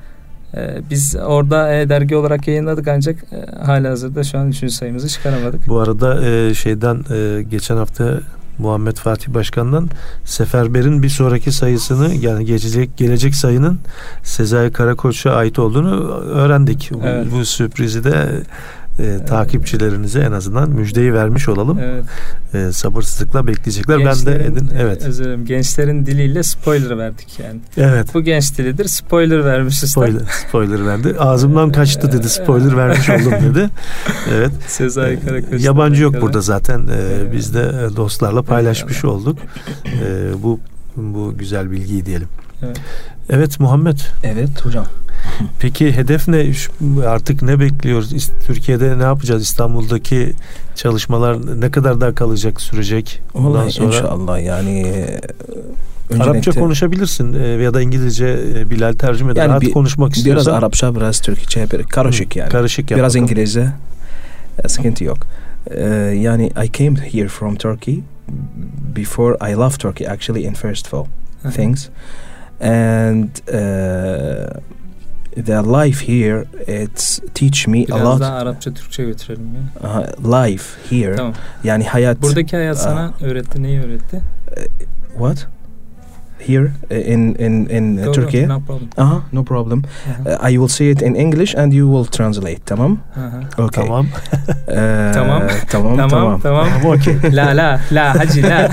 [0.57, 5.07] E, biz orada e, dergi olarak yayınladık ancak e, hali hazırda şu an üçüncü sayımızı
[5.07, 5.67] çıkaramadık.
[5.67, 8.19] Bu arada e, şeyden e, geçen hafta
[8.59, 9.89] Muhammed Fatih Başkan'dan
[10.25, 13.79] Seferber'in bir sonraki sayısını yani gelecek gelecek sayının
[14.23, 16.89] Sezai Karakoç'a ait olduğunu öğrendik.
[16.93, 17.27] Bu- Evet.
[17.31, 18.13] Bu, sürprizi de
[18.99, 21.79] e, takipçilerinize en azından müjdeyi vermiş olalım.
[21.79, 22.03] Evet.
[22.53, 23.97] E, sabırsızlıkla bekleyecekler.
[23.97, 24.69] Ben de Gençlerin- edin.
[24.79, 25.01] Evet.
[25.05, 25.45] Özür dilerim.
[25.45, 27.59] Gençlerin diliyle spoiler verdik yani.
[27.77, 28.13] Evet.
[28.13, 28.85] Bu genç dilidir.
[28.85, 29.91] Spoiler vermişiz.
[29.91, 31.15] Spoiler, spoiler verdi.
[31.19, 32.29] Ağzımdan kaçtı dedi.
[32.29, 33.69] Spoiler vermiş oldum dedi.
[34.33, 34.51] Evet.
[34.67, 35.63] Sezai Karakoç.
[35.63, 36.79] Yabancı yok burada zaten.
[36.79, 37.33] Ee, Evet.
[37.33, 39.37] Biz de e, dostlarla paylaşmış olduk.
[39.85, 40.59] Ee, bu
[40.95, 42.27] bu güzel bilgiyi diyelim.
[42.63, 42.77] Evet.
[43.29, 43.97] Evet Muhammed.
[44.23, 44.85] Evet hocam.
[45.59, 46.53] Peki hedef ne?
[47.07, 48.29] Artık ne bekliyoruz?
[48.47, 49.43] Türkiye'de ne yapacağız?
[49.43, 50.33] İstanbul'daki
[50.75, 53.21] çalışmalar ne kadar daha kalacak, sürecek?
[53.33, 55.19] Vallahi sonra inşallah yani e,
[56.13, 59.41] Arapça öncelikle konuşabilirsin e, ya da İngilizce e, Bilal tercüme eder.
[59.41, 60.53] Yani Rahat bir- konuşmak biraz istiyorsan.
[60.53, 62.49] Arapça biraz Türkçe bir karışık yani.
[62.49, 63.15] Karışık yap biraz.
[63.15, 63.67] İngilizce
[64.63, 65.17] e, sıkıntı yok.
[66.15, 67.99] Yani I came here from Turkey
[68.95, 71.05] before I left Turkey actually in first of all
[71.51, 71.87] things
[72.61, 74.49] and uh,
[75.35, 79.89] the life here it's teach me a Biraz lot daha Arapça Türkçe götürelim ya.
[79.89, 80.07] uh,
[80.43, 81.33] life here Tamam.
[81.63, 84.21] yani hayat Buradaki hayat sana öğretti neyi öğretti?
[85.13, 85.47] what
[86.47, 88.89] here uh, in in in uh, Go, go, Turkey No problem.
[88.97, 89.83] uh no problem
[90.25, 93.39] Aha, Uh, I will say it in English and you will translate tamam aha.
[93.65, 94.05] okay Tamam.
[94.05, 95.41] Uh, Tamam.
[95.71, 96.85] tamam Tamam tamam tamam.
[96.85, 97.15] okey.
[97.35, 98.69] la la la hacı la.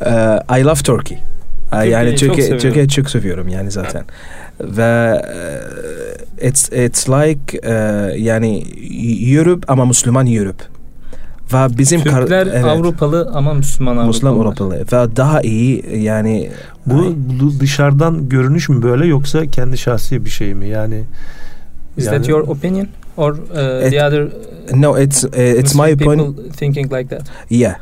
[0.00, 1.18] Uh, I love Turkey.
[1.66, 2.58] Uh, Türkiye'yi yani çok Türkiye seviyorum.
[2.62, 4.04] Türkiye çok seviyorum yani zaten.
[4.60, 5.12] Ve
[6.40, 8.64] uh, it's it's like uh, yani
[9.34, 10.64] Europe ama Müslüman Europe.
[11.52, 14.08] Ve bizim kar- Türkler evet, Avrupalı ama Müslüman Avrupalı.
[14.08, 16.50] Müslüman Avrupalı ve daha iyi yani
[16.86, 20.68] Bu, bu dışarıdan görünüş mü böyle yoksa kendi şahsi bir şey mi?
[20.68, 21.02] Yani
[21.96, 23.36] Is Yani- that your opinion or uh,
[23.86, 27.22] It- the other uh, no it's uh, it's Muslim my point thinking like that?
[27.50, 27.74] yeah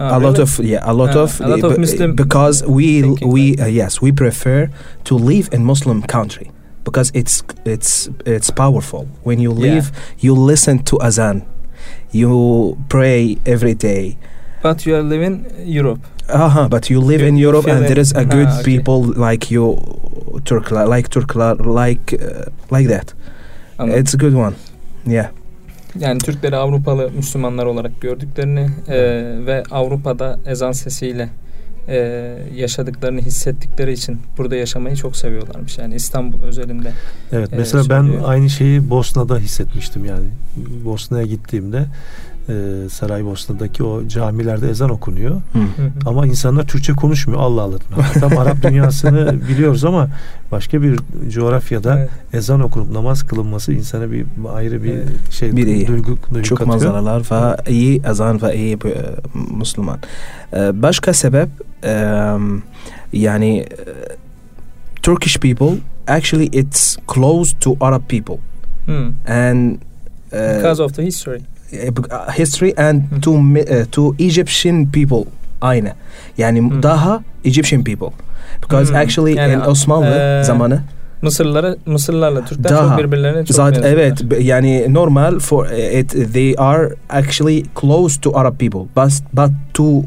[0.00, 3.00] Ah, a lot of yeah a lot Ah, of a lot of Muslim because we
[3.02, 4.68] thinking we uh, yes we prefer
[5.04, 6.50] to live in Muslim country
[6.84, 9.06] because it's it's it's powerful.
[9.22, 9.74] When you Yeah.
[9.74, 9.86] live
[10.18, 11.42] you listen to azan.
[12.10, 14.16] You pray every day.
[14.62, 16.00] But you are living Europe.
[16.28, 18.62] uh-huh, but you live You- in Europe and there is a Ah, good okay.
[18.64, 19.78] people like you
[20.44, 23.12] Turkler like Turkler like uh, like that.
[23.78, 23.98] Anladım.
[24.00, 24.54] it's a good one.
[25.06, 25.28] Yeah
[25.98, 28.98] Yani Türkleri Avrupalı Müslümanlar olarak gördüklerini e,
[29.46, 31.28] ve Avrupa'da ezan sesiyle
[31.88, 31.96] e,
[32.54, 35.78] yaşadıklarını hissettikleri için burada yaşamayı çok seviyorlarmış.
[35.78, 36.92] Yani İstanbul özelinde.
[37.32, 38.22] Evet Ee, mesela ben söylüyor.
[38.26, 40.26] aynı şeyi Bosna'da hissetmiştim yani.
[40.84, 41.84] Bosna'ya gittiğimde
[42.48, 45.30] e, Saraybosna'daki o camilerde ezan okunuyor.
[45.30, 45.90] Hı hı.
[46.06, 47.76] Ama insanlar Türkçe konuşmuyor Allah Allah.
[48.20, 50.08] Tam Arap dünyasını biliyoruz ama
[50.52, 50.98] başka bir
[51.30, 52.08] coğrafyada Evet.
[52.32, 55.08] ezan okunup namaz kılınması insana bir ayrı bir Evet.
[55.30, 55.86] şey Bir iyi.
[55.86, 56.74] duygu, duygu çok katıyor.
[56.74, 58.78] manzaralar ve iyi ezan ve iyi e,
[59.58, 59.98] Müslüman.
[60.52, 61.48] E, Başka sebep
[61.84, 62.20] e,
[63.12, 63.66] yani e,
[65.02, 65.76] Turkish people
[66.08, 68.36] actually it's close to Arab people
[68.86, 69.12] Hmm.
[69.32, 69.76] and
[70.32, 71.40] e, Because of the history.
[71.72, 71.90] E,
[72.38, 75.92] history and to mi- e, to Egyptian people aynı.
[76.38, 76.82] Yani Hı.
[76.82, 78.08] daha Egyptian people.
[78.62, 78.98] Because Hı.
[78.98, 80.80] actually Yani, in Osmanlı eee, zamanı
[81.22, 82.88] Mısırlılara Mısırlarla Türkler Daha.
[82.88, 85.66] çok birbirlerine çok zaten evet yani normal for
[86.00, 90.04] it they are actually close to Arab people but but to uh,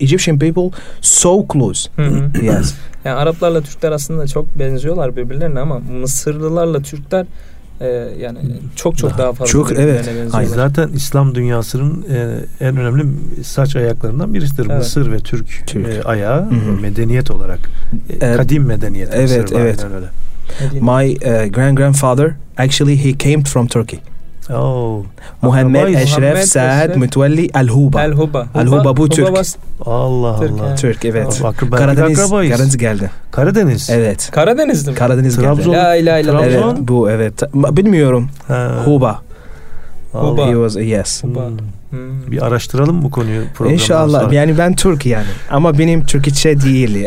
[0.00, 1.90] Egyptian people so close.
[2.42, 2.74] Yes.
[3.04, 7.26] Yani Araplarla Türkler aslında çok benziyorlar birbirlerine ama Mısırlılarla Türkler
[7.80, 7.86] e,
[8.20, 8.38] yani
[8.76, 10.10] çok çok Daha- daha, fazla çok, evet.
[10.32, 10.48] Aynen.
[10.48, 13.04] Zaten İslam dünyasının e, en önemli
[13.44, 14.66] saç ayaklarından birisidir.
[14.70, 14.78] Evet.
[14.78, 15.86] Mısır ve Türk, Türk.
[15.88, 16.80] e, ayağı Hı hı.
[16.80, 17.60] medeniyet olarak.
[18.10, 19.08] E, kadim medeniyet.
[19.12, 19.86] Evet, Mısır evet.
[19.94, 20.06] öyle.
[20.72, 24.00] My uh, grand grandfather actually he came from Turkey.
[25.42, 26.00] Muhammed Akrabayız.
[26.00, 28.04] Eşref Saad Mütvelli El Huba.
[28.04, 28.46] El Huba.
[28.54, 29.28] El Huba bu Türk.
[29.86, 30.74] Allah Allah.
[30.76, 31.42] Türk evet.
[31.76, 32.30] Karadeniz.
[32.30, 33.10] Karadeniz geldi.
[33.30, 33.90] Karadeniz.
[33.90, 34.30] Evet.
[34.30, 34.96] Karadenizli mi?
[34.96, 35.72] Karadeniz Trabzon.
[35.72, 35.84] geldi.
[35.84, 36.44] La ilahe illallah.
[36.44, 37.42] Evet bu evet.
[37.54, 38.28] Bilmiyorum.
[38.48, 38.82] Ha.
[38.84, 39.20] Huba.
[40.12, 40.46] Huba.
[40.46, 41.24] He was yes.
[41.24, 41.46] Huba.
[41.46, 41.56] Hmm.
[42.30, 44.20] Bir araştıralım bu konuyu İnşallah.
[44.20, 44.34] sonra.
[44.34, 45.26] Yani ben Türk yani.
[45.50, 47.06] Ama benim Türkçe değil.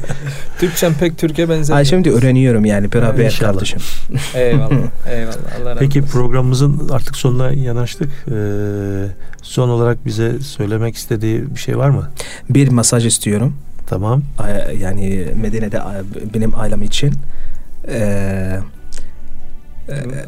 [0.60, 1.78] Türkçem pek Türkiye benzemiyor.
[1.78, 3.52] Ay şimdi öğreniyorum yani beraber İnşallah.
[3.52, 3.78] kardeşim.
[4.34, 4.70] Eyvallah.
[5.10, 5.36] Eyvallah.
[5.62, 6.12] Allah Peki olsun.
[6.12, 8.10] programımızın artık sonuna yanaştık.
[8.28, 8.34] Ee,
[9.42, 12.10] son olarak bize söylemek istediği bir şey var mı?
[12.50, 13.56] Bir masaj istiyorum.
[13.86, 14.22] Tamam.
[14.80, 15.80] Yani Medine'de
[16.34, 17.14] benim ailem için.
[17.88, 18.56] Ee,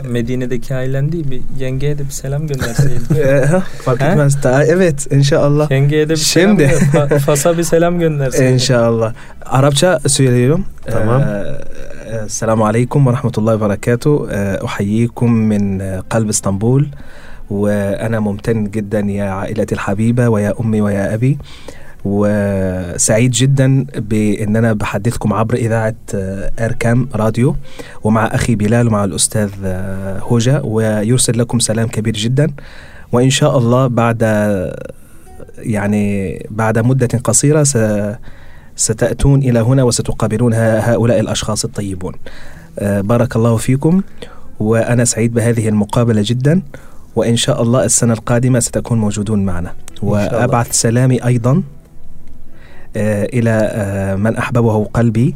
[0.09, 3.15] Medine'deki ailen değil bir yengeye de bir selam gönderseydin.
[3.25, 3.47] e,
[3.85, 4.43] fark etmez.
[4.43, 5.71] Daha, evet inşallah.
[5.71, 6.69] Yengeye de bir Şimdi.
[6.69, 7.09] selam.
[7.09, 8.53] Fa- Fas'a bir selam gönderseydin.
[8.53, 9.15] İnşallah.
[9.47, 10.65] Arapça söylüyorum.
[10.91, 11.23] Tamam.
[11.23, 16.83] آه، السلام عليكم ورحمة الله وبركاته آه، أحييكم من آه، قلب اسطنبول
[17.51, 21.33] وأنا ممتن جدا يا عائلتي الحبيبة ويا أمي ويا أبي
[22.05, 27.57] وسعيد جدا بإن أنا بحدثكم عبر إذاعة آه، أركام راديو
[28.05, 32.53] ومع أخي بلال ومع الأستاذ آه، هوجا ويرسل لكم سلام كبير جدا.
[33.13, 34.23] وإن شاء الله بعد
[35.59, 37.67] يعني بعد مدة قصيرة
[38.77, 42.15] ستأتون إلى هنا وستقابلون هؤلاء الأشخاص الطيبون.
[42.79, 44.03] آه، بارك الله فيكم
[44.61, 46.63] وأنا سعيد بهذه المقابلة جدا.
[47.17, 49.75] وإن شاء الله السنة القادمة ستكون موجودون معنا.
[50.03, 51.63] وأبعث سلامي أيضا.
[52.97, 55.35] إلى آه، من أحببه قلبي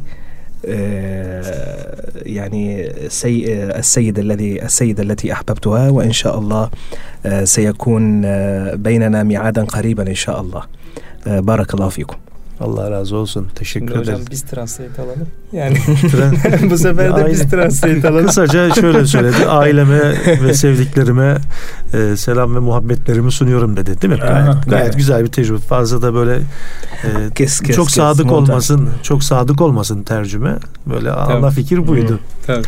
[0.65, 1.95] آه،
[2.25, 6.69] يعني سي آه، السيد الذي السيدة التي أحببتها وإن شاء الله
[7.25, 10.63] آه، سيكون آه، بيننا ميعادا قريبا إن شاء الله.
[11.27, 12.17] آه، بارك الله فيكم.
[12.59, 13.47] Allah razı olsun.
[13.55, 14.31] Teşekkür Şimdi hocam ederiz.
[14.31, 15.27] biz translate alalım.
[15.51, 15.77] Yani
[16.69, 18.27] bu sefer de biz translate alalım.
[18.27, 19.45] Kısaca şöyle söyledi.
[19.49, 19.99] Aileme
[20.43, 21.37] ve sevdiklerime
[21.93, 24.01] e, selam ve muhabbetlerimi sunuyorum dedi.
[24.01, 24.19] Değil mi?
[24.19, 24.97] Gayet, Aha, gayet evet.
[24.97, 25.57] güzel bir tecrübe.
[25.57, 28.49] Fazla da böyle e, Kes, kes, çok kes, sadık montaj.
[28.49, 28.89] olmasın.
[29.03, 30.55] Çok sadık olmasın tercüme.
[30.85, 32.19] Böyle ana fikir buydu.
[32.47, 32.67] Tabii.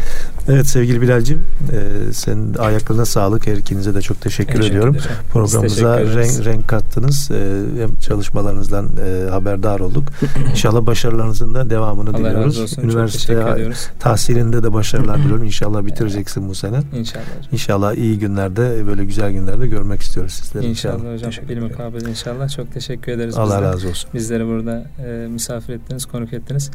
[0.49, 3.47] Evet sevgili Bilal'cim e, senin ayaklarına sağlık.
[3.47, 4.95] Her ikinize de çok teşekkür, Teşekkür ediyorum.
[4.95, 5.11] ederim.
[5.33, 7.31] Programımıza teşekkür renk, renk kattınız.
[7.31, 7.35] E,
[7.81, 10.03] hem çalışmalarınızdan e, haberdar olduk.
[10.51, 12.45] İnşallah başarılarınızın da devamını Allah diliyoruz.
[12.45, 12.81] razı olsun.
[12.81, 15.43] Üniversite tahsilinde de başarılar diliyorum.
[15.43, 16.79] İnşallah bitireceksin bu sene.
[16.97, 17.49] İnşallah hocam.
[17.51, 20.65] İnşallah iyi günlerde böyle güzel günlerde görmek istiyoruz sizleri.
[20.65, 21.29] İnşallah hocam.
[21.29, 22.49] Teşekkür Bir mukabele inşallah.
[22.49, 23.37] Çok teşekkür ederiz.
[23.37, 23.63] Allah bizden.
[23.63, 24.09] razı olsun.
[24.13, 26.71] Bizleri burada e, misafir ettiniz, konuk ettiniz.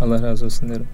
[0.00, 0.86] Allah razı olsun derim.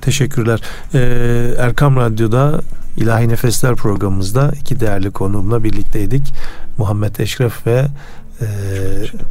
[0.00, 0.60] Teşekkürler.
[0.94, 2.60] Ee, Erkam Radyo'da
[2.96, 6.32] İlahi Nefesler programımızda iki değerli konuğumla birlikteydik.
[6.78, 7.86] Muhammed Eşref ve
[8.40, 8.46] e,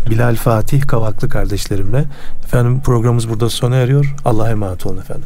[0.10, 2.06] Bilal Fatih Kavaklı kardeşlerimle.
[2.46, 4.16] Efendim programımız burada sona eriyor.
[4.26, 5.26] Allah'a emanet olun efendim.